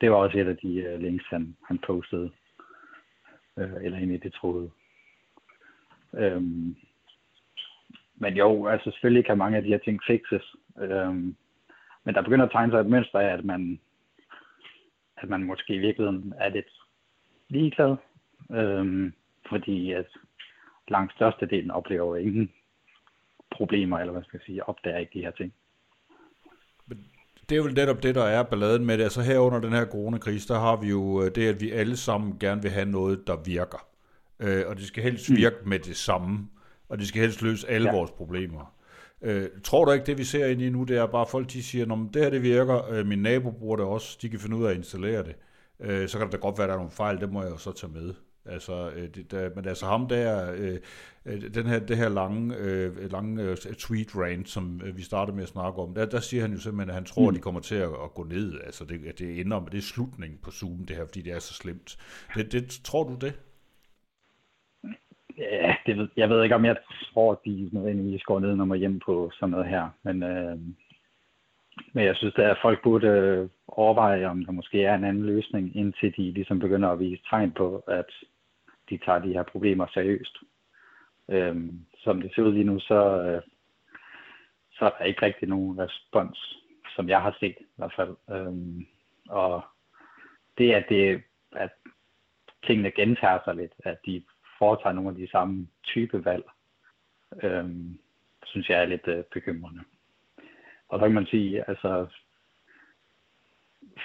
Det 0.00 0.10
var 0.10 0.16
også 0.16 0.38
et 0.38 0.48
af 0.48 0.56
de 0.56 0.94
uh, 0.94 1.00
links, 1.00 1.24
han, 1.30 1.56
han 1.68 1.78
postede, 1.86 2.30
uh, 3.56 3.84
eller 3.84 3.98
i 3.98 4.16
det 4.16 4.32
troede. 4.32 4.70
Um, 6.12 6.76
men 8.22 8.34
jo, 8.34 8.66
altså 8.66 8.90
selvfølgelig 8.90 9.24
kan 9.24 9.38
mange 9.38 9.56
af 9.56 9.62
de 9.62 9.68
her 9.68 9.78
ting 9.78 10.00
fixes. 10.06 10.56
Um, 10.74 11.36
men 12.04 12.14
der 12.14 12.22
begynder 12.22 12.44
at 12.44 12.52
tegne 12.52 12.72
sig 12.72 12.80
et 12.80 12.86
mønster 12.86 13.18
af, 13.18 13.32
at 13.32 13.44
man 13.44 13.80
at 15.22 15.28
man 15.28 15.42
måske 15.42 15.74
i 15.74 15.78
virkeligheden 15.78 16.34
er 16.38 16.48
lidt 16.48 16.72
ligeglad, 17.48 17.96
øhm, 18.50 19.12
fordi 19.48 19.92
at 19.92 20.06
langt 20.88 21.12
størstedelen 21.12 21.70
oplever 21.70 22.16
ingen 22.16 22.50
problemer, 23.50 23.98
eller 23.98 24.12
hvad 24.12 24.22
skal 24.22 24.36
jeg 24.36 24.46
sige, 24.46 24.68
opdager 24.68 24.98
ikke 24.98 25.18
de 25.18 25.24
her 25.24 25.30
ting. 25.30 25.52
Det 27.48 27.58
er 27.58 27.62
vel 27.62 27.74
netop 27.74 28.02
det, 28.02 28.14
der 28.14 28.24
er 28.24 28.42
balladen 28.42 28.86
med 28.86 28.98
det. 28.98 29.04
Altså 29.04 29.22
her 29.22 29.38
under 29.38 29.60
den 29.60 29.72
her 29.72 29.86
coronakrise, 29.86 30.48
der 30.48 30.60
har 30.60 30.76
vi 30.76 30.88
jo 30.88 31.22
øh, 31.22 31.34
det, 31.34 31.48
at 31.48 31.60
vi 31.60 31.70
alle 31.70 31.96
sammen 31.96 32.38
gerne 32.38 32.62
vil 32.62 32.70
have 32.70 32.90
noget, 32.90 33.26
der 33.26 33.36
virker. 33.46 33.86
Øh, 34.40 34.62
og 34.68 34.76
det 34.76 34.84
skal 34.84 35.02
helst 35.02 35.30
mm. 35.30 35.36
virke 35.36 35.56
mm. 35.62 35.68
med 35.68 35.78
det 35.78 35.96
samme, 35.96 36.48
og 36.90 36.98
det 36.98 37.08
skal 37.08 37.20
helst 37.20 37.42
løse 37.42 37.68
alle 37.68 37.88
ja. 37.90 37.96
vores 37.96 38.10
problemer. 38.10 38.74
Øh, 39.22 39.48
tror 39.64 39.84
du 39.84 39.92
ikke, 39.92 40.06
det 40.06 40.18
vi 40.18 40.24
ser 40.24 40.46
ind 40.46 40.62
i 40.62 40.70
nu, 40.70 40.84
det 40.84 40.96
er 40.96 41.06
bare 41.06 41.26
folk, 41.26 41.52
de 41.52 41.62
siger, 41.62 41.92
at 41.92 42.14
det 42.14 42.22
her 42.22 42.30
det 42.30 42.42
virker, 42.42 42.90
øh, 42.90 43.06
min 43.06 43.18
nabo 43.18 43.50
bruger 43.50 43.76
det 43.76 43.86
også, 43.86 44.18
de 44.22 44.28
kan 44.28 44.40
finde 44.40 44.56
ud 44.56 44.64
af 44.64 44.70
at 44.70 44.76
installere 44.76 45.22
det. 45.22 45.36
Øh, 45.80 46.08
så 46.08 46.18
kan 46.18 46.26
det 46.26 46.32
da 46.32 46.38
godt 46.38 46.58
være, 46.58 46.64
at 46.64 46.68
der 46.68 46.74
er 46.74 46.78
nogle 46.78 46.92
fejl, 46.92 47.20
det 47.20 47.32
må 47.32 47.42
jeg 47.42 47.50
jo 47.50 47.56
så 47.56 47.72
tage 47.72 47.92
med. 47.92 48.14
Altså, 48.44 48.90
øh, 48.90 49.08
det, 49.14 49.30
der, 49.30 49.50
men 49.56 49.68
altså 49.68 49.86
ham 49.86 50.08
der, 50.08 50.52
øh, 50.52 50.78
øh, 51.26 51.54
den 51.54 51.66
her, 51.66 51.78
det 51.78 51.96
her 51.96 52.08
lange, 52.08 52.56
øh, 52.56 53.12
lange 53.12 53.42
øh, 53.42 53.56
tweet 53.56 54.16
rant, 54.16 54.48
som 54.48 54.80
øh, 54.84 54.96
vi 54.96 55.02
startede 55.02 55.36
med 55.36 55.42
at 55.42 55.48
snakke 55.48 55.78
om, 55.82 55.94
der, 55.94 56.06
der 56.06 56.20
siger 56.20 56.42
han 56.42 56.52
jo 56.52 56.58
simpelthen, 56.58 56.88
at 56.88 56.94
han 56.94 57.04
tror, 57.04 57.22
mm. 57.22 57.28
at 57.28 57.34
de 57.34 57.40
kommer 57.40 57.60
til 57.60 57.74
at, 57.74 57.88
at 58.04 58.14
gå 58.14 58.24
ned. 58.24 58.60
Altså, 58.64 58.84
det, 58.84 59.00
at 59.06 59.18
det 59.18 59.40
ender 59.40 59.60
med, 59.60 59.70
det 59.70 59.78
er 59.78 59.82
slutningen 59.82 60.38
på 60.42 60.50
Zoom, 60.50 60.84
det 60.84 60.96
her, 60.96 61.04
fordi 61.04 61.22
det 61.22 61.32
er 61.32 61.38
så 61.38 61.54
slemt. 61.54 61.98
Det, 62.34 62.52
det, 62.52 62.80
tror 62.84 63.04
du 63.04 63.16
det? 63.20 63.34
Ja, 65.38 65.76
det 65.86 65.98
ved, 65.98 66.08
jeg 66.16 66.30
ved 66.30 66.42
ikke, 66.42 66.54
om 66.54 66.64
jeg 66.64 66.76
tror, 67.12 67.32
at 67.32 67.38
de 67.44 67.70
nødvendigvis 67.72 68.22
går 68.22 68.40
ned 68.40 68.60
og 68.70 68.76
hjem 68.76 68.98
på 68.98 69.30
sådan 69.34 69.50
noget 69.50 69.66
her. 69.66 69.88
Men, 70.02 70.22
øh, 70.22 70.58
men 71.92 72.04
jeg 72.04 72.16
synes, 72.16 72.34
at 72.36 72.58
folk 72.62 72.82
burde 72.82 73.06
øh, 73.06 73.48
overveje, 73.68 74.26
om 74.26 74.44
der 74.44 74.52
måske 74.52 74.84
er 74.84 74.94
en 74.94 75.04
anden 75.04 75.26
løsning, 75.26 75.76
indtil 75.76 76.16
de 76.16 76.32
ligesom 76.32 76.58
begynder 76.58 76.88
at 76.88 76.98
vise 76.98 77.22
tegn 77.30 77.52
på, 77.52 77.84
at 77.88 78.10
de 78.90 78.98
tager 78.98 79.18
de 79.18 79.32
her 79.32 79.42
problemer 79.42 79.86
seriøst. 79.94 80.36
Øh, 81.28 81.56
som 81.98 82.22
det 82.22 82.34
ser 82.34 82.42
ud 82.42 82.52
lige 82.52 82.64
nu, 82.64 82.80
så, 82.80 83.22
øh, 83.22 83.42
så 84.72 84.84
er 84.84 84.90
der 84.98 85.04
ikke 85.04 85.22
rigtig 85.22 85.48
nogen 85.48 85.78
respons, 85.78 86.62
som 86.96 87.08
jeg 87.08 87.22
har 87.22 87.36
set 87.40 87.56
i 87.60 87.66
hvert 87.76 87.92
fald. 87.96 88.16
Øh, 88.30 88.84
og 89.28 89.62
det, 90.58 90.72
at, 90.72 90.84
det, 90.88 91.22
at 91.52 91.70
tingene 92.66 92.90
gentager 92.90 93.38
sig 93.44 93.54
lidt, 93.54 93.72
at 93.84 93.98
de 94.06 94.22
foretager 94.60 94.94
nogle 94.94 95.10
af 95.10 95.16
de 95.16 95.30
samme 95.30 95.68
type 95.82 96.24
valg, 96.24 96.44
øhm, 97.42 97.98
synes 98.44 98.68
jeg 98.68 98.80
er 98.80 98.84
lidt 98.84 99.08
øh, 99.08 99.24
bekymrende. 99.32 99.80
Og 100.88 100.98
så 100.98 101.06
kan 101.06 101.14
man 101.14 101.26
sige, 101.26 101.68
altså, 101.68 102.06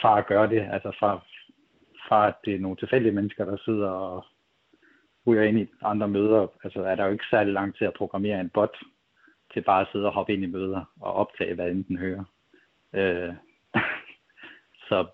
fra 0.01 0.19
at 0.19 0.27
gøre 0.27 0.49
det, 0.49 0.61
altså 0.71 0.91
fra, 0.99 1.19
fra 2.07 2.27
at 2.27 2.35
det 2.45 2.55
er 2.55 2.59
nogle 2.59 2.77
tilfældige 2.77 3.11
mennesker, 3.11 3.45
der 3.45 3.57
sidder 3.57 3.89
og 3.89 4.25
ryger 5.27 5.43
ind 5.43 5.59
i 5.59 5.67
andre 5.81 6.07
møder, 6.07 6.47
altså 6.63 6.83
er 6.83 6.95
der 6.95 7.05
jo 7.05 7.11
ikke 7.11 7.25
særlig 7.29 7.53
langt 7.53 7.77
til 7.77 7.85
at 7.85 7.93
programmere 7.93 8.41
en 8.41 8.49
bot, 8.49 8.77
til 9.53 9.61
bare 9.61 9.81
at 9.81 9.87
sidde 9.91 10.05
og 10.05 10.13
hoppe 10.13 10.33
ind 10.33 10.43
i 10.43 10.47
møder 10.47 10.91
og 11.01 11.13
optage, 11.13 11.55
hvad 11.55 11.71
enten 11.71 11.97
hører. 11.97 12.23
Øh, 12.93 13.33
så 14.89 15.07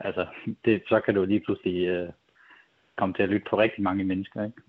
altså, 0.00 0.26
det, 0.64 0.82
så 0.88 1.00
kan 1.00 1.14
du 1.14 1.24
lige 1.24 1.40
pludselig 1.40 1.86
øh, 1.86 2.08
komme 2.96 3.14
til 3.14 3.22
at 3.22 3.28
lytte 3.28 3.46
på 3.50 3.58
rigtig 3.58 3.82
mange 3.82 4.04
mennesker, 4.04 4.44
ikke? 4.44 4.62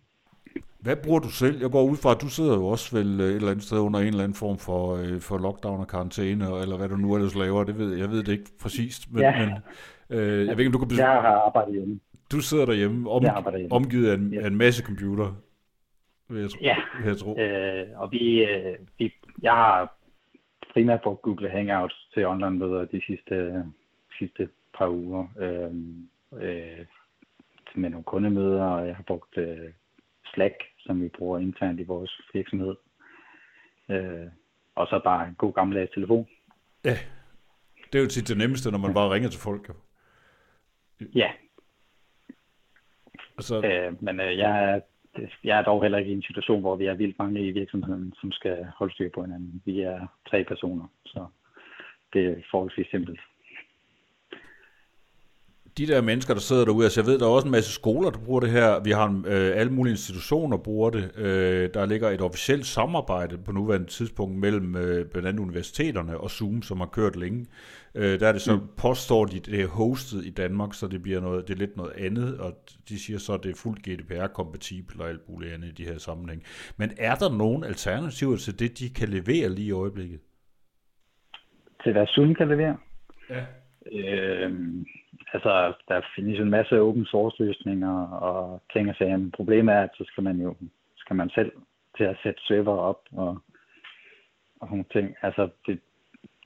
Hvad 0.87 0.97
bruger 1.03 1.19
du 1.19 1.31
selv? 1.41 1.57
Jeg 1.61 1.71
går 1.71 1.83
ud 1.91 1.97
fra, 2.03 2.11
at 2.11 2.21
du 2.21 2.29
sidder 2.37 2.55
jo 2.55 2.65
også 2.73 2.87
vel 2.97 3.09
øh, 3.21 3.27
et 3.27 3.35
eller 3.35 3.51
andet 3.51 3.63
sted 3.63 3.79
under 3.79 3.99
en 3.99 4.07
eller 4.07 4.23
anden 4.23 4.41
form 4.45 4.57
for, 4.67 4.81
øh, 5.01 5.19
for 5.27 5.37
lockdown 5.37 5.79
og 5.79 5.87
karantæne, 5.87 6.45
eller 6.63 6.77
hvad 6.77 6.89
du 6.89 6.97
nu 6.97 7.15
ellers 7.15 7.35
laver. 7.35 7.63
Det 7.63 7.77
ved, 7.77 7.97
jeg 7.97 8.09
ved 8.09 8.23
det 8.23 8.31
ikke 8.31 8.51
præcist, 8.63 9.01
men, 9.13 9.21
ja. 9.21 9.31
men 9.41 9.49
øh, 10.17 10.47
jeg 10.47 10.53
ved 10.53 10.59
ikke, 10.63 10.71
om 10.75 10.77
du 10.79 10.85
kan... 10.85 10.97
Jeg 10.97 11.21
har 11.27 11.35
arbejdet 11.47 11.73
hjemme. 11.73 11.99
Du 12.31 12.39
sidder 12.39 12.65
derhjemme, 12.65 13.09
om, 13.09 13.21
derhjemme. 13.21 13.75
omgivet 13.75 14.09
af 14.11 14.15
en, 14.15 14.33
ja. 14.33 14.41
af 14.43 14.47
en 14.47 14.57
masse 14.57 14.83
computer, 14.83 15.27
vil 16.29 16.41
jeg, 16.41 16.49
tro, 16.49 16.59
ja. 16.61 16.77
vil 16.99 17.07
jeg 17.07 17.17
tro. 17.17 17.31
Øh, 17.39 17.87
og 18.01 18.11
vi, 18.11 18.43
øh, 18.43 18.75
vi, 18.97 19.13
jeg 19.41 19.53
har 19.53 19.93
primært 20.73 21.01
brugt 21.01 21.21
Google 21.21 21.49
Hangouts 21.49 22.09
til 22.13 22.25
online-møder 22.25 22.85
de 22.85 23.01
sidste, 23.07 23.63
sidste 24.17 24.49
par 24.77 24.89
uger. 24.89 25.23
Øh, 25.39 25.71
øh, 26.43 26.85
med 27.75 27.89
nogle 27.89 28.03
kundemøder, 28.03 28.63
og 28.63 28.87
jeg 28.87 28.95
har 28.95 29.03
brugt 29.03 29.37
øh, 29.37 29.69
Slack, 30.33 30.55
som 30.87 31.01
vi 31.01 31.09
bruger 31.17 31.39
internt 31.39 31.79
i 31.79 31.83
vores 31.83 32.21
virksomhed. 32.33 32.75
Øh, 33.89 34.27
og 34.75 34.87
så 34.87 35.01
bare 35.03 35.27
en 35.27 35.35
god 35.35 35.53
gammeldags 35.53 35.91
telefon. 35.91 36.27
Ja, 36.85 36.97
det 37.93 37.99
er 37.99 38.03
jo 38.03 38.09
tit 38.09 38.27
det 38.27 38.37
nemmeste, 38.37 38.71
når 38.71 38.77
man 38.77 38.93
bare 38.93 39.13
ringer 39.13 39.29
til 39.29 39.41
folk. 39.41 39.71
Ja. 41.15 41.31
Altså... 43.37 43.55
Øh, 43.65 44.03
men 44.03 44.19
øh, 44.19 44.37
jeg, 44.37 44.63
er, 44.63 44.79
jeg 45.43 45.59
er 45.59 45.63
dog 45.63 45.81
heller 45.81 45.97
ikke 45.97 46.11
i 46.11 46.15
en 46.15 46.29
situation, 46.29 46.61
hvor 46.61 46.75
vi 46.75 46.85
er 46.85 46.93
vildt 46.93 47.19
mange 47.19 47.47
i 47.47 47.51
virksomheden, 47.51 48.13
som 48.21 48.31
skal 48.31 48.67
holde 48.77 48.93
styr 48.93 49.09
på 49.13 49.21
hinanden. 49.21 49.61
Vi 49.65 49.81
er 49.81 50.07
tre 50.29 50.43
personer, 50.43 50.87
så 51.05 51.25
det 52.13 52.25
er 52.25 52.35
forholdsvis 52.51 52.87
simpelt 52.91 53.19
de 55.77 55.87
der 55.87 56.01
mennesker, 56.01 56.33
der 56.33 56.41
sidder 56.41 56.65
derude, 56.65 56.85
altså 56.85 57.01
jeg 57.01 57.07
ved, 57.07 57.19
der 57.19 57.25
er 57.25 57.29
også 57.29 57.47
en 57.47 57.51
masse 57.51 57.71
skoler, 57.71 58.09
der 58.09 58.19
bruger 58.19 58.39
det 58.39 58.49
her. 58.49 58.79
Vi 58.83 58.91
har 58.91 59.23
øh, 59.27 59.51
alle 59.59 59.71
mulige 59.71 59.91
institutioner, 59.91 60.57
der 60.57 60.63
bruger 60.63 60.89
det. 60.89 61.17
Øh, 61.17 61.69
der 61.73 61.85
ligger 61.85 62.09
et 62.09 62.21
officielt 62.21 62.65
samarbejde 62.65 63.37
på 63.37 63.51
nuværende 63.51 63.87
tidspunkt 63.87 64.37
mellem 64.37 64.75
øh, 64.75 65.05
blandt 65.05 65.27
andet 65.27 65.39
universiteterne 65.39 66.17
og 66.17 66.29
Zoom, 66.29 66.61
som 66.61 66.79
har 66.79 66.87
kørt 66.87 67.15
længe. 67.15 67.45
Øh, 67.95 68.19
der 68.19 68.27
er 68.27 68.31
det 68.31 68.41
så, 68.41 68.55
mm. 68.55 68.61
påstår 68.77 69.25
de, 69.25 69.39
det 69.39 69.61
er 69.61 69.67
hostet 69.67 70.25
i 70.25 70.29
Danmark, 70.29 70.73
så 70.73 70.87
det 70.87 71.01
bliver 71.01 71.19
noget, 71.21 71.47
det 71.47 71.53
er 71.53 71.57
lidt 71.57 71.77
noget 71.77 71.93
andet, 71.97 72.39
og 72.39 72.53
de 72.89 72.99
siger 72.99 73.19
så, 73.19 73.33
at 73.33 73.43
det 73.43 73.51
er 73.51 73.55
fuldt 73.55 73.81
GDPR-kompatibelt 73.87 75.01
og 75.01 75.09
alt 75.09 75.29
muligt 75.29 75.53
andet 75.53 75.67
i 75.67 75.71
de 75.71 75.83
her 75.83 75.97
sammenhæng. 75.97 76.43
Men 76.77 76.91
er 76.97 77.15
der 77.15 77.37
nogen 77.37 77.63
alternativer 77.63 78.37
til 78.37 78.59
det, 78.59 78.79
de 78.79 78.89
kan 78.89 79.09
levere 79.09 79.49
lige 79.49 79.67
i 79.67 79.71
øjeblikket? 79.71 80.19
Til 81.83 81.91
hvad 81.91 82.07
Zoom 82.07 82.35
kan 82.35 82.47
levere? 82.47 82.77
Ja. 83.29 83.45
Øh, 83.91 84.51
altså, 85.33 85.73
der 85.87 86.01
findes 86.15 86.39
en 86.39 86.49
masse 86.49 86.81
open 86.81 87.05
source 87.05 87.43
løsninger 87.43 88.07
og 88.07 88.61
ting 88.73 88.89
og 88.89 88.95
sager. 88.95 89.17
Men 89.17 89.31
problemet 89.31 89.75
er, 89.75 89.81
at 89.81 89.89
så 89.97 90.03
skal 90.07 90.23
man 90.23 90.41
jo 90.41 90.55
skal 90.97 91.15
man 91.15 91.29
selv 91.29 91.51
til 91.97 92.03
at 92.03 92.17
sætte 92.23 92.41
server 92.41 92.77
op 92.77 93.01
og, 93.11 93.37
og 94.59 94.67
sådan 94.67 94.85
ting. 94.91 95.15
Altså, 95.21 95.49
det, 95.65 95.79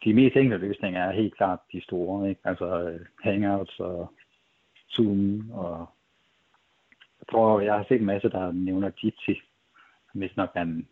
de 0.03 0.13
mest 0.13 0.35
enkle 0.35 0.57
løsninger 0.57 1.01
er 1.03 1.11
helt 1.11 1.37
klart 1.37 1.59
de 1.71 1.81
store, 1.83 2.29
ikke? 2.29 2.41
Altså 2.43 2.89
øh, 2.89 2.99
Hangouts 3.23 3.79
og 3.79 4.13
Zoom 4.89 5.51
og 5.51 5.87
jeg 7.21 7.27
tror, 7.31 7.59
jeg 7.59 7.73
har 7.73 7.85
set 7.87 7.99
en 7.99 8.05
masse, 8.05 8.29
der 8.29 8.51
nævner 8.51 8.91
Jitsi, 9.03 9.41
hvis 10.13 10.37
nok 10.37 10.49
er 10.55 10.61
en 10.61 10.87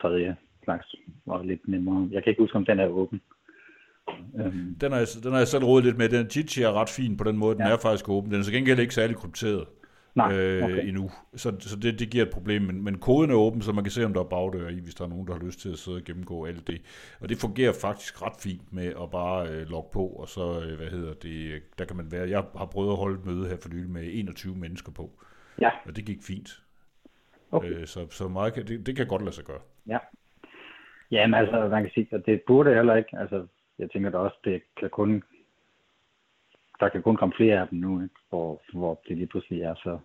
tredje 0.00 0.36
slags, 0.64 0.94
og 1.26 1.44
lidt 1.44 1.68
nemmere. 1.68 2.08
Jeg 2.10 2.22
kan 2.22 2.30
ikke 2.30 2.42
huske, 2.42 2.56
om 2.56 2.64
den 2.64 2.80
er 2.80 2.86
åben. 2.86 3.20
Øhm. 4.38 4.76
Den, 4.80 4.92
er, 4.92 5.18
den 5.22 5.32
er 5.32 5.38
jeg 5.38 5.48
selv 5.48 5.64
rådet 5.64 5.84
lidt 5.84 5.98
med. 5.98 6.08
Den 6.08 6.26
Jitsi 6.36 6.62
er 6.62 6.72
ret 6.72 6.88
fin 6.88 7.16
på 7.16 7.24
den 7.24 7.36
måde. 7.36 7.56
Den 7.56 7.66
ja. 7.66 7.72
er 7.72 7.76
faktisk 7.76 8.08
åben. 8.08 8.30
Den 8.30 8.40
er 8.40 8.44
så 8.44 8.52
gengæld 8.52 8.78
ikke 8.78 8.94
særlig 8.94 9.16
krypteret. 9.16 9.66
Nej, 10.14 10.32
øh, 10.32 10.64
okay. 10.64 10.88
endnu. 10.88 11.10
Så, 11.34 11.56
så 11.60 11.76
det, 11.76 11.98
det 11.98 12.10
giver 12.10 12.24
et 12.24 12.30
problem, 12.30 12.62
men, 12.62 12.84
men 12.84 12.98
koden 12.98 13.30
er 13.30 13.34
åben, 13.34 13.62
så 13.62 13.72
man 13.72 13.84
kan 13.84 13.90
se, 13.90 14.04
om 14.04 14.14
der 14.14 14.20
er 14.20 14.24
bagdør 14.24 14.68
i, 14.68 14.80
hvis 14.80 14.94
der 14.94 15.04
er 15.04 15.08
nogen, 15.08 15.26
der 15.26 15.32
har 15.32 15.40
lyst 15.46 15.60
til 15.60 15.68
at 15.72 15.78
sidde 15.78 15.96
og 15.96 16.04
gennemgå 16.04 16.46
alt 16.46 16.66
det. 16.66 16.82
Og 17.20 17.28
det 17.28 17.38
fungerer 17.38 17.72
faktisk 17.82 18.22
ret 18.22 18.36
fint 18.42 18.72
med 18.72 18.86
at 18.86 19.10
bare 19.12 19.48
øh, 19.48 19.66
logge 19.68 19.88
på, 19.92 20.06
og 20.06 20.28
så, 20.28 20.60
øh, 20.60 20.76
hvad 20.76 20.86
hedder 20.86 21.14
det, 21.14 21.62
der 21.78 21.84
kan 21.84 21.96
man 21.96 22.12
være, 22.12 22.28
jeg 22.28 22.44
har 22.56 22.66
prøvet 22.66 22.90
at 22.90 22.96
holde 22.96 23.18
et 23.18 23.26
møde 23.26 23.48
her 23.48 23.56
for 23.62 23.68
nylig 23.68 23.90
med 23.90 24.02
21 24.12 24.56
mennesker 24.56 24.92
på, 24.92 25.10
Ja, 25.60 25.70
og 25.86 25.96
det 25.96 26.04
gik 26.04 26.18
fint. 26.22 26.62
Okay. 27.52 27.68
Øh, 27.68 27.86
så, 27.86 28.06
så 28.10 28.28
meget 28.28 28.54
kan, 28.54 28.66
det, 28.66 28.86
det 28.86 28.96
kan 28.96 29.06
godt 29.06 29.22
lade 29.22 29.34
sig 29.34 29.44
gøre. 29.44 29.60
ja. 29.86 29.98
Jamen 31.10 31.34
altså, 31.34 31.68
man 31.68 31.82
kan 31.82 31.92
sige, 31.94 32.08
at 32.12 32.22
det 32.26 32.42
burde 32.46 32.74
heller 32.74 32.94
ikke. 32.94 33.18
Altså, 33.18 33.46
jeg 33.78 33.90
tænker 33.90 34.10
da 34.10 34.18
også, 34.18 34.36
det 34.44 34.62
kan 34.80 34.90
kun, 34.90 35.22
der 36.80 36.88
kan 36.88 37.02
kun 37.02 37.16
komme 37.16 37.34
flere 37.36 37.60
af 37.60 37.68
dem 37.68 37.78
nu, 37.78 38.02
ikke? 38.02 38.14
Hvor, 38.28 38.62
hvor 38.72 39.00
det 39.08 39.16
lige 39.16 39.26
pludselig 39.26 39.62
er 39.62 39.74
så 39.74 39.98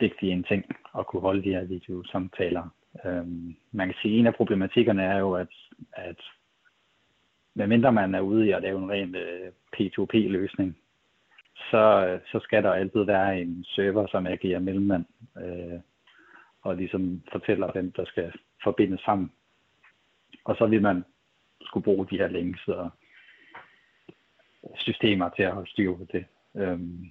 vigtig 0.00 0.30
en 0.30 0.44
ting 0.44 0.64
at 0.98 1.06
kunne 1.06 1.22
holde 1.22 1.42
de 1.42 1.54
her 1.54 1.64
videosamtaler. 1.64 2.68
Øhm, 3.04 3.56
man 3.72 3.88
kan 3.88 3.96
sige, 4.02 4.14
at 4.14 4.20
en 4.20 4.26
af 4.26 4.34
problematikkerne 4.34 5.02
er 5.02 5.18
jo, 5.18 5.32
at, 5.32 5.48
at 5.92 6.20
medmindre 7.54 7.92
man 7.92 8.14
er 8.14 8.20
ude 8.20 8.46
i 8.46 8.50
at 8.50 8.62
lave 8.62 8.78
en 8.78 8.90
ren 8.90 9.14
øh, 9.14 9.52
P2P-løsning, 9.76 10.76
så, 11.70 12.18
så 12.26 12.40
skal 12.42 12.62
der 12.62 12.72
altid 12.72 13.02
være 13.02 13.40
en 13.40 13.64
server, 13.64 14.06
som 14.06 14.26
agerer 14.26 14.58
mellemmand, 14.58 15.04
øh, 15.36 15.80
og 16.62 16.76
ligesom 16.76 17.22
fortæller, 17.32 17.72
hvem 17.72 17.92
der 17.92 18.04
skal 18.04 18.32
forbindes 18.64 19.00
sammen. 19.00 19.32
Og 20.44 20.56
så 20.56 20.66
vil 20.66 20.82
man 20.82 21.04
skulle 21.68 21.84
bruge 21.84 22.06
de 22.10 22.18
her 22.18 22.28
links 22.28 22.68
og 22.68 22.90
systemer 24.76 25.28
til 25.28 25.42
at 25.42 25.52
holde 25.52 25.70
styr 25.70 25.96
på 25.96 26.06
det. 26.12 26.24
Øhm, 26.56 27.10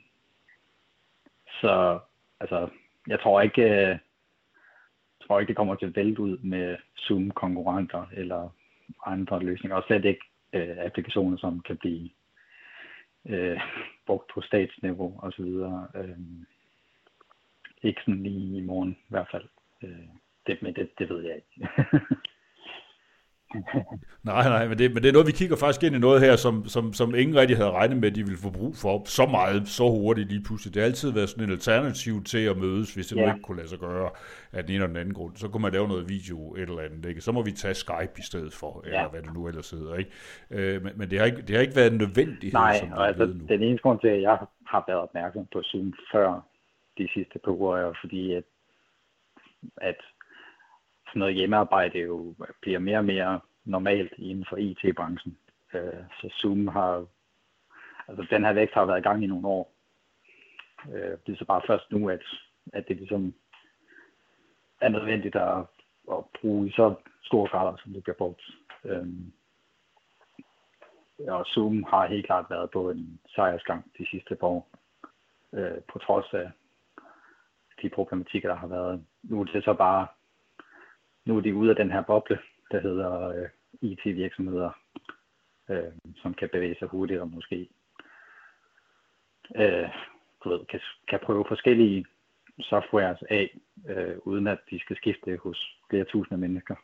så 1.61 1.99
altså, 2.39 2.69
jeg 3.07 3.19
tror 3.19 3.41
ikke, 3.41 3.61
øh, 3.61 3.97
jeg 5.19 5.27
tror 5.27 5.39
ikke, 5.39 5.47
det 5.47 5.55
kommer 5.55 5.75
til 5.75 5.85
at 5.85 5.95
vælte 5.95 6.21
ud 6.21 6.37
med 6.37 6.77
Zoom-konkurrenter 6.97 8.05
eller 8.13 8.49
andre 9.05 9.43
løsninger, 9.43 9.75
og 9.75 9.83
slet 9.87 10.05
ikke 10.05 10.25
øh, 10.53 10.77
applikationer, 10.77 11.37
som 11.37 11.59
kan 11.59 11.77
blive 11.77 12.09
øh, 13.25 13.61
brugt 14.05 14.31
på 14.33 14.41
statsniveau 14.41 15.19
osv. 15.23 15.45
Øh, 15.95 16.17
ikke 17.83 18.01
sådan 18.01 18.23
lige 18.23 18.57
i 18.57 18.61
morgen 18.61 18.91
i 18.91 19.09
hvert 19.09 19.27
fald. 19.31 19.47
Øh, 19.83 20.07
det, 20.47 20.61
men 20.61 20.75
det, 20.75 20.89
det 20.99 21.09
ved 21.09 21.21
jeg 21.23 21.35
ikke. 21.35 21.69
Nej, 24.23 24.49
nej, 24.49 24.67
men 24.67 24.77
det, 24.77 24.93
men 24.93 25.03
det 25.03 25.09
er 25.09 25.13
noget, 25.13 25.27
vi 25.27 25.31
kigger 25.31 25.55
faktisk 25.55 25.83
ind 25.83 25.95
i 25.95 25.99
noget 25.99 26.21
her, 26.21 26.35
som, 26.35 26.65
som, 26.65 26.93
som 26.93 27.15
ingen 27.15 27.35
rigtig 27.37 27.57
havde 27.57 27.71
regnet 27.71 27.97
med, 27.97 28.09
at 28.09 28.15
de 28.15 28.23
ville 28.23 28.37
få 28.37 28.49
brug 28.49 28.75
for 28.75 29.01
så 29.05 29.25
meget, 29.25 29.67
så 29.67 29.83
hurtigt 29.83 30.29
lige 30.29 30.43
pludselig. 30.43 30.73
Det 30.73 30.81
har 30.81 30.87
altid 30.87 31.11
været 31.11 31.29
sådan 31.29 31.43
en 31.43 31.51
alternativ 31.51 32.23
til 32.23 32.45
at 32.45 32.57
mødes, 32.57 32.93
hvis 32.93 33.07
det 33.07 33.15
ja. 33.15 33.33
ikke 33.33 33.43
kunne 33.43 33.57
lade 33.57 33.69
sig 33.69 33.79
gøre 33.79 34.09
af 34.51 34.63
den 34.63 34.71
ene 34.71 34.75
eller 34.75 34.87
den 34.87 34.97
anden 34.97 35.13
grund. 35.13 35.35
Så 35.35 35.47
kunne 35.47 35.61
man 35.61 35.71
lave 35.73 35.87
noget 35.87 36.09
video 36.09 36.55
et 36.55 36.61
eller 36.61 36.81
andet, 36.81 37.05
ikke? 37.09 37.21
Så 37.21 37.31
må 37.31 37.41
vi 37.41 37.51
tage 37.51 37.73
Skype 37.73 38.13
i 38.17 38.21
stedet 38.21 38.53
for, 38.53 38.81
eller 38.85 38.99
Ja. 39.01 39.07
hvad 39.07 39.21
det 39.21 39.33
nu 39.33 39.47
ellers 39.47 39.69
hedder, 39.71 39.95
ikke? 39.95 40.11
Øh, 40.51 40.83
men, 40.83 40.91
men 40.95 41.09
det, 41.09 41.19
har 41.19 41.25
ikke, 41.25 41.41
det 41.41 41.55
har 41.55 41.61
ikke 41.61 41.75
været 41.75 41.91
en 41.91 41.97
nødvendighed, 41.97 42.53
Nej, 42.53 42.77
som 42.79 42.89
det 42.89 42.97
altså, 42.99 43.25
nu. 43.25 43.33
den 43.47 43.63
eneste 43.63 43.81
grund 43.83 43.99
til, 43.99 44.07
at 44.07 44.21
jeg 44.21 44.37
har 44.67 44.83
været 44.87 44.99
opmærksom 44.99 45.45
på 45.53 45.61
Zoom 45.63 45.93
før 46.11 46.47
de 46.97 47.07
sidste 47.13 47.39
par 47.43 47.51
uger, 47.51 47.77
er 47.77 47.93
fordi, 48.01 48.33
at, 48.33 48.43
at 49.77 49.95
sådan 51.07 51.19
noget 51.19 51.35
hjemmearbejde 51.35 51.99
jo 51.99 52.35
bliver 52.61 52.79
mere 52.79 52.97
og 52.97 53.05
mere 53.05 53.39
normalt 53.65 54.13
inden 54.17 54.45
for 54.49 54.57
IT-branchen. 54.57 55.37
Øh, 55.73 56.03
så 56.21 56.29
Zoom 56.41 56.67
har, 56.67 57.05
altså 58.07 58.27
den 58.29 58.45
her 58.45 58.53
vækst 58.53 58.73
har 58.73 58.85
været 58.85 58.99
i 58.99 59.07
gang 59.07 59.23
i 59.23 59.27
nogle 59.27 59.47
år. 59.47 59.73
Øh, 60.93 61.17
det 61.25 61.33
er 61.33 61.37
så 61.37 61.45
bare 61.45 61.61
først 61.67 61.91
nu, 61.91 62.09
at, 62.09 62.23
at 62.73 62.87
det 62.87 62.97
ligesom 62.97 63.33
er 64.81 64.89
nødvendigt 64.89 65.35
at, 65.35 65.57
at 66.11 66.23
bruge 66.41 66.67
i 66.67 66.71
så 66.71 66.95
store 67.23 67.49
grader, 67.49 67.77
som 67.77 67.93
det 67.93 68.03
bliver 68.03 68.15
brugt. 68.15 68.41
Øh, 68.83 69.07
og 71.27 71.45
Zoom 71.45 71.83
har 71.83 72.07
helt 72.07 72.25
klart 72.25 72.45
været 72.49 72.71
på 72.71 72.89
en 72.89 73.19
sejrsgang 73.35 73.91
de 73.97 74.07
sidste 74.11 74.35
par 74.35 74.47
år, 74.47 74.69
øh, 75.53 75.81
på 75.91 75.99
trods 75.99 76.33
af 76.33 76.51
de 77.81 77.89
problematikker, 77.89 78.49
der 78.49 78.55
har 78.55 78.67
været. 78.67 79.05
Nu 79.23 79.39
er 79.39 79.43
det 79.43 79.63
så 79.63 79.73
bare, 79.73 80.07
nu 81.27 81.37
er 81.37 81.41
de 81.41 81.55
ude 81.55 81.69
af 81.69 81.75
den 81.75 81.91
her 81.91 82.01
boble, 82.01 82.39
der 82.71 82.79
hedder 82.79 83.27
øh, 83.27 83.49
IT-virksomheder, 83.81 84.71
øh, 85.69 85.91
som 86.15 86.33
kan 86.33 86.49
bevæge 86.49 86.75
sig 86.79 86.87
hurtigt 86.87 87.19
og 87.19 87.29
måske 87.29 87.69
øh, 89.55 89.89
du 90.43 90.49
ved, 90.49 90.65
kan, 90.65 90.79
kan 91.07 91.19
prøve 91.23 91.45
forskellige 91.47 92.05
softwares 92.59 93.23
af, 93.29 93.57
øh, 93.89 94.17
uden 94.25 94.47
at 94.47 94.59
de 94.69 94.79
skal 94.79 94.95
skifte 94.95 95.37
hos 95.43 95.77
flere 95.89 96.03
tusinde 96.03 96.41
mennesker. 96.41 96.75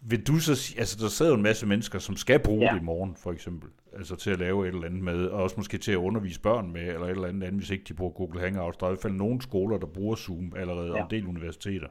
Vil 0.00 0.26
du 0.26 0.32
så 0.32 0.54
sige, 0.56 0.78
altså 0.78 0.98
der 1.02 1.08
sidder 1.08 1.32
jo 1.32 1.36
en 1.36 1.42
masse 1.42 1.66
mennesker, 1.66 1.98
som 1.98 2.16
skal 2.16 2.40
bruge 2.44 2.64
Ja. 2.64 2.72
det 2.74 2.80
i 2.80 2.84
morgen, 2.84 3.16
for 3.16 3.32
eksempel. 3.32 3.68
Altså 3.96 4.16
til 4.16 4.30
at 4.30 4.38
lave 4.38 4.68
et 4.68 4.74
eller 4.74 4.86
andet 4.86 5.02
med, 5.02 5.26
og 5.26 5.42
også 5.42 5.54
måske 5.58 5.78
til 5.78 5.92
at 5.92 5.96
undervise 5.96 6.40
børn 6.42 6.72
med, 6.72 6.80
eller 6.82 7.06
et 7.06 7.10
eller 7.10 7.28
andet 7.28 7.42
andet, 7.46 7.60
hvis 7.60 7.70
ikke 7.70 7.84
de 7.84 7.94
bruger 7.94 8.12
Google 8.12 8.40
Hangouts. 8.40 8.76
Der 8.76 8.86
er 8.86 8.90
i 8.90 8.92
hvert 8.92 9.02
fald 9.02 9.12
nogle 9.12 9.42
skoler, 9.42 9.78
der 9.78 9.86
bruger 9.86 10.16
Zoom 10.16 10.52
allerede, 10.56 10.86
ja. 10.86 10.92
og 10.92 11.00
en 11.00 11.10
del 11.10 11.26
universiteter. 11.26 11.88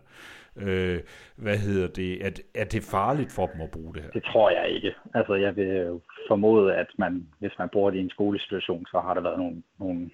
Øh, 0.55 0.99
hvad 1.35 1.57
hedder 1.57 1.87
det? 1.87 2.25
Er, 2.25 2.31
er 2.55 2.65
det 2.65 2.83
farligt 2.83 3.31
for 3.31 3.47
dem 3.47 3.61
at 3.61 3.71
bruge 3.71 3.93
det 3.93 4.03
her? 4.03 4.09
Det 4.09 4.23
tror 4.23 4.49
jeg 4.49 4.69
ikke. 4.69 4.93
Altså, 5.13 5.33
jeg 5.33 5.55
vil 5.55 5.99
formode, 6.27 6.75
at 6.75 6.87
man, 6.97 7.27
hvis 7.39 7.51
man 7.59 7.69
bruger 7.73 7.91
det 7.91 7.97
i 7.97 8.01
en 8.01 8.09
skolesituation, 8.09 8.85
så 8.85 8.99
har 8.99 9.13
der 9.13 9.21
været 9.21 9.37
nogle, 9.39 9.63
nogle 9.79 10.09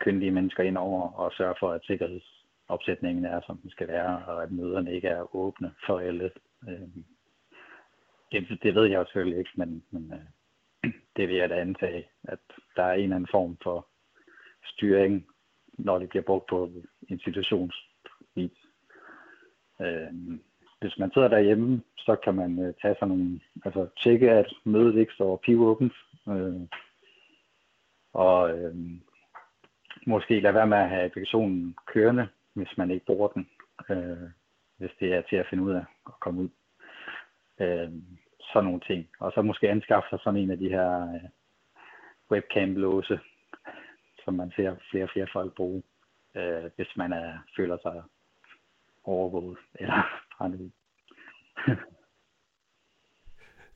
kyndige 0.00 0.30
mennesker 0.30 0.62
ind 0.62 0.78
over 0.78 1.08
og 1.12 1.32
sørge 1.32 1.54
for, 1.60 1.70
at 1.70 1.80
sikkerhedsopsætningen 1.84 3.24
er, 3.24 3.40
som 3.46 3.56
den 3.62 3.70
skal 3.70 3.88
være, 3.88 4.22
og 4.26 4.42
at 4.42 4.50
møderne 4.50 4.94
ikke 4.94 5.08
er 5.08 5.36
åbne 5.36 5.70
for 5.86 5.98
alle. 5.98 6.30
Øh, 6.68 7.04
Det, 8.32 8.62
det 8.62 8.74
ved 8.74 8.84
jeg 8.84 8.98
jo 8.98 9.04
selvfølgelig 9.04 9.38
ikke, 9.38 9.50
men, 9.54 9.84
men 9.90 10.12
øh, 10.12 10.92
det 11.16 11.28
vil 11.28 11.36
jeg 11.36 11.48
da 11.48 11.60
antage, 11.60 12.08
at 12.22 12.38
der 12.76 12.82
er 12.82 12.92
en 12.92 13.02
eller 13.02 13.16
anden 13.16 13.28
form 13.30 13.56
for 13.62 13.88
styring, 14.64 15.26
når 15.78 15.98
det 15.98 16.08
bliver 16.08 16.22
brugt 16.22 16.46
på 16.48 16.70
institutionsvis. 17.08 18.58
Øh, 19.80 20.12
hvis 20.80 20.98
man 20.98 21.10
sidder 21.12 21.28
derhjemme, 21.28 21.82
så 21.96 22.16
kan 22.24 22.34
man 22.34 22.58
øh, 22.58 22.74
tage 22.82 22.94
sådan 22.94 23.08
nogle, 23.08 23.40
altså 23.64 23.88
tjekke, 24.02 24.30
at 24.30 24.52
mødet 24.64 24.96
ikke 24.96 25.12
står 25.12 25.36
pivåbent, 25.36 25.92
øh, 26.28 26.60
og 28.12 28.58
øh, 28.58 28.74
måske 30.06 30.40
lade 30.40 30.54
være 30.54 30.66
med 30.66 30.78
at 30.78 30.88
have 30.88 31.04
applikationen 31.04 31.76
kørende, 31.86 32.28
hvis 32.54 32.78
man 32.78 32.90
ikke 32.90 33.06
bruger 33.06 33.28
den, 33.28 33.48
øh, 33.90 34.30
hvis 34.78 34.90
det 35.00 35.12
er 35.12 35.22
til 35.22 35.36
at 35.36 35.46
finde 35.50 35.64
ud 35.64 35.72
af 35.72 35.84
at 36.06 36.12
komme 36.20 36.40
ud. 36.40 36.48
Øh, 37.60 37.90
sådan 38.52 38.64
nogle 38.64 38.80
ting. 38.80 39.08
Og 39.20 39.32
så 39.32 39.42
måske 39.42 39.70
anskaffe 39.70 40.08
sig 40.10 40.18
sådan 40.22 40.40
en 40.40 40.50
af 40.50 40.58
de 40.58 40.68
her 40.68 41.14
øh, 41.14 41.28
webcam-låse, 42.30 43.18
som 44.24 44.34
man 44.34 44.52
ser 44.56 44.76
flere 44.90 45.04
og 45.04 45.10
flere 45.12 45.26
folk 45.32 45.54
bruge, 45.54 45.82
øh, 46.36 46.64
hvis 46.76 46.96
man 46.96 47.12
er, 47.12 47.38
føler 47.56 47.78
sig 47.82 48.02
overvåget 49.04 49.58
eller 49.74 50.02
brændt. 50.38 50.72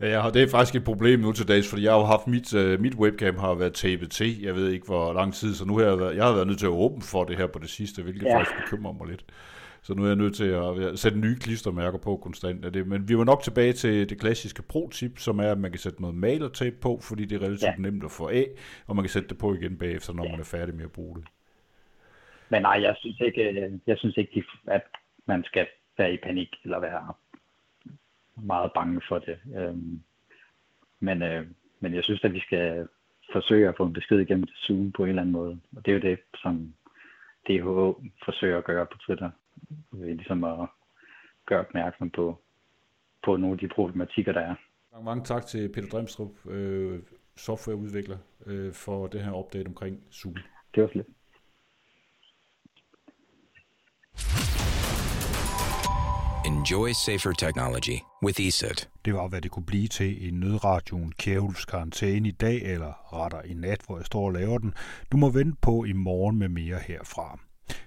Ja, 0.01 0.09
jeg 0.09 0.23
har, 0.23 0.31
det 0.31 0.43
er 0.43 0.49
faktisk 0.49 0.75
et 0.75 0.85
problem 0.85 1.21
nu 1.21 1.33
til 1.33 1.49
dags, 1.49 1.71
fordi 1.71 1.85
jeg 1.85 1.93
har 1.93 2.05
haft 2.05 2.27
mit, 2.27 2.55
uh, 2.55 2.81
mit 2.81 2.95
webcam 2.95 3.37
har 3.39 3.55
været 3.55 3.75
tapet 3.75 4.11
til, 4.11 4.43
jeg 4.43 4.55
ved 4.55 4.69
ikke 4.69 4.87
hvor 4.87 5.13
lang 5.13 5.35
tid, 5.35 5.55
så 5.55 5.65
nu 5.67 5.77
har 5.77 5.85
jeg, 5.85 5.99
været, 5.99 6.17
jeg 6.17 6.25
har 6.25 6.35
været 6.35 6.47
nødt 6.47 6.59
til 6.59 6.67
at 6.67 6.81
åbne 6.85 7.03
for 7.03 7.25
det 7.25 7.37
her 7.37 7.47
på 7.47 7.59
det 7.59 7.71
sidste, 7.71 8.03
hvilket 8.03 8.23
ja. 8.23 8.39
faktisk 8.39 8.57
bekymrer 8.57 8.93
mig 8.93 9.07
lidt. 9.09 9.25
Så 9.83 9.95
nu 9.95 10.03
er 10.03 10.07
jeg 10.07 10.17
nødt 10.17 10.35
til 10.35 10.45
at 10.45 10.99
sætte 10.99 11.19
nye 11.19 11.37
klistermærker 11.37 11.99
på 11.99 12.17
konstant. 12.17 12.65
Af 12.65 12.73
det. 12.73 12.87
Men 12.87 13.09
vi 13.09 13.19
var 13.19 13.25
nok 13.25 13.43
tilbage 13.43 13.73
til 13.73 14.11
det 14.11 14.21
klassiske 14.21 14.63
pro-tip, 14.63 15.19
som 15.19 15.39
er, 15.39 15.53
at 15.53 15.59
man 15.59 15.71
kan 15.71 15.79
sætte 15.79 16.01
noget 16.01 16.17
malertape 16.17 16.77
på, 16.83 16.99
fordi 17.03 17.25
det 17.25 17.37
er 17.37 17.47
relativt 17.47 17.77
ja. 17.79 17.83
nemt 17.83 18.05
at 18.05 18.11
få 18.11 18.29
af, 18.29 18.47
og 18.87 18.97
man 18.97 19.03
kan 19.03 19.11
sætte 19.11 19.29
det 19.29 19.39
på 19.39 19.55
igen 19.55 19.79
bagefter, 19.79 20.13
når 20.13 20.25
ja. 20.25 20.31
man 20.31 20.41
er 20.41 20.45
færdig 20.45 20.75
med 20.75 20.85
at 20.85 20.93
bruge 20.93 21.17
det. 21.17 21.25
Men 22.49 22.63
nej, 22.63 22.83
jeg 22.83 22.97
synes 22.99 23.21
ikke, 23.21 23.81
jeg 23.87 23.99
synes 23.99 24.17
ikke 24.17 24.45
at 24.67 24.83
man 25.27 25.45
skal 25.45 25.67
være 25.99 26.15
i 26.15 26.17
panik 26.17 26.49
eller 26.65 26.79
være 26.79 27.13
meget 28.37 28.73
bange 28.73 29.01
for 29.09 29.19
det. 29.19 29.39
Øhm, 29.59 30.03
men, 31.01 31.23
øh, 31.23 31.47
men 31.81 31.95
jeg 31.95 32.05
synes, 32.05 32.25
at 32.25 32.33
vi 32.33 32.41
skal 32.41 32.89
forsøge 33.33 33.69
at 33.69 33.77
få 33.77 33.85
en 33.85 33.93
besked 33.93 34.19
igennem 34.19 34.47
til 34.47 34.57
Zoom 34.57 34.93
på 34.93 35.03
en 35.03 35.09
eller 35.09 35.23
anden 35.23 35.33
måde. 35.33 35.61
Og 35.77 35.87
det 35.87 35.91
er 35.91 35.95
jo 35.95 36.11
det, 36.11 36.19
som 36.35 36.75
DHO 37.49 38.03
forsøger 38.25 38.59
at 38.59 38.65
gøre 38.65 38.87
på 38.87 38.99
Twitter. 38.99 39.31
Ved 39.93 40.15
ligesom 40.15 40.45
at 40.45 40.69
gøre 41.47 41.61
opmærksom 41.61 42.11
på, 42.11 42.39
på 43.25 43.37
nogle 43.37 43.53
af 43.53 43.59
de 43.59 43.69
problematikker, 43.75 44.33
der 44.33 44.41
er. 44.41 44.55
Mange, 44.93 45.05
mange 45.05 45.25
tak 45.25 45.47
til 45.47 45.73
Peter 45.73 45.89
Dremstrup, 45.89 46.47
øh, 46.47 47.03
softwareudvikler, 47.37 48.19
øh, 48.47 48.73
for 48.73 49.07
det 49.07 49.25
her 49.25 49.33
update 49.33 49.67
omkring 49.67 50.01
Zoom. 50.13 50.37
Det 50.75 50.83
var 50.83 50.89
slet. 50.89 51.07
Enjoy 56.47 56.89
safer 56.93 57.33
technology 57.33 57.99
with 58.23 58.41
ESET. 58.41 58.91
Det 59.05 59.15
var, 59.15 59.29
hvad 59.29 59.41
det 59.41 59.51
kunne 59.51 59.67
blive 59.67 59.89
til 59.89 60.27
i 60.27 60.31
nødradioen 60.31 61.13
Kjærhulfs 61.13 61.65
karantæne 61.65 62.29
i 62.29 62.31
dag, 62.31 62.63
eller 62.63 62.93
retter 63.13 63.43
i 63.43 63.55
nat, 63.55 63.81
hvor 63.87 63.97
jeg 63.97 64.07
står 64.07 64.25
og 64.27 64.33
laver 64.33 64.59
den. 64.59 64.75
Du 65.13 65.17
må 65.17 65.31
vente 65.31 65.57
på 65.63 65.85
i 65.85 65.93
morgen 65.93 66.39
med 66.39 66.49
mere 66.49 66.79
herfra. 66.79 67.39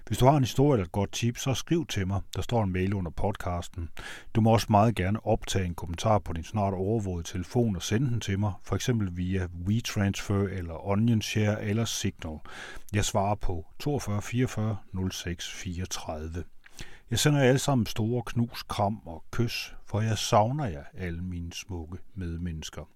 Hvis 0.06 0.18
du 0.18 0.26
har 0.26 0.36
en 0.36 0.42
historie 0.42 0.72
eller 0.72 0.84
et 0.84 0.92
godt 0.92 1.12
tip, 1.12 1.38
så 1.38 1.54
skriv 1.54 1.86
til 1.86 2.06
mig. 2.06 2.20
Der 2.36 2.42
står 2.42 2.62
en 2.62 2.72
mail 2.72 2.94
under 2.94 3.10
podcasten. 3.10 3.88
Du 4.34 4.40
må 4.40 4.50
også 4.50 4.66
meget 4.70 4.94
gerne 4.94 5.26
optage 5.26 5.64
en 5.64 5.74
kommentar 5.74 6.18
på 6.18 6.32
din 6.32 6.44
snart 6.44 6.74
overvågede 6.74 7.28
telefon 7.28 7.76
og 7.76 7.82
sende 7.82 8.10
den 8.10 8.20
til 8.20 8.38
mig, 8.38 8.52
for 8.62 8.76
eksempel 8.76 9.16
via 9.16 9.48
WeTransfer 9.66 10.48
eller 10.48 10.86
OnionShare 10.88 11.64
eller 11.64 11.84
Signal. 11.84 12.38
Jeg 12.92 13.04
svarer 13.04 13.34
på 13.34 13.66
42 13.78 14.22
44 14.22 14.76
06 15.10 15.52
34. 15.52 16.44
Jeg 17.10 17.18
sender 17.18 17.40
jer 17.40 17.48
alle 17.48 17.58
sammen 17.58 17.86
store 17.86 18.22
knus, 18.26 18.62
kram 18.62 19.00
og 19.06 19.24
kys, 19.30 19.74
for 19.86 20.00
jeg 20.00 20.18
savner 20.18 20.66
jer, 20.66 20.84
alle 20.94 21.22
mine 21.22 21.52
smukke 21.52 21.98
medmennesker. 22.14 22.95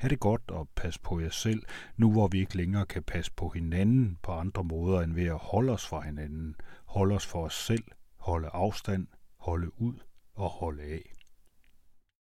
Ha' 0.00 0.08
det 0.08 0.20
godt 0.20 0.50
og 0.50 0.68
pas 0.76 0.98
på 0.98 1.20
jer 1.20 1.30
selv, 1.30 1.62
nu 1.96 2.12
hvor 2.12 2.28
vi 2.28 2.40
ikke 2.40 2.56
længere 2.56 2.86
kan 2.86 3.02
passe 3.02 3.32
på 3.36 3.48
hinanden 3.48 4.18
på 4.22 4.32
andre 4.32 4.64
måder 4.64 5.00
end 5.00 5.14
ved 5.14 5.26
at 5.26 5.38
holde 5.38 5.72
os 5.72 5.86
fra 5.86 6.00
hinanden, 6.00 6.54
holde 6.84 7.14
os 7.14 7.26
for 7.26 7.44
os 7.44 7.54
selv, 7.54 7.84
holde 8.16 8.48
afstand, 8.48 9.06
holde 9.36 9.80
ud 9.80 9.94
og 10.34 10.48
holde 10.48 10.82
af. 10.82 11.12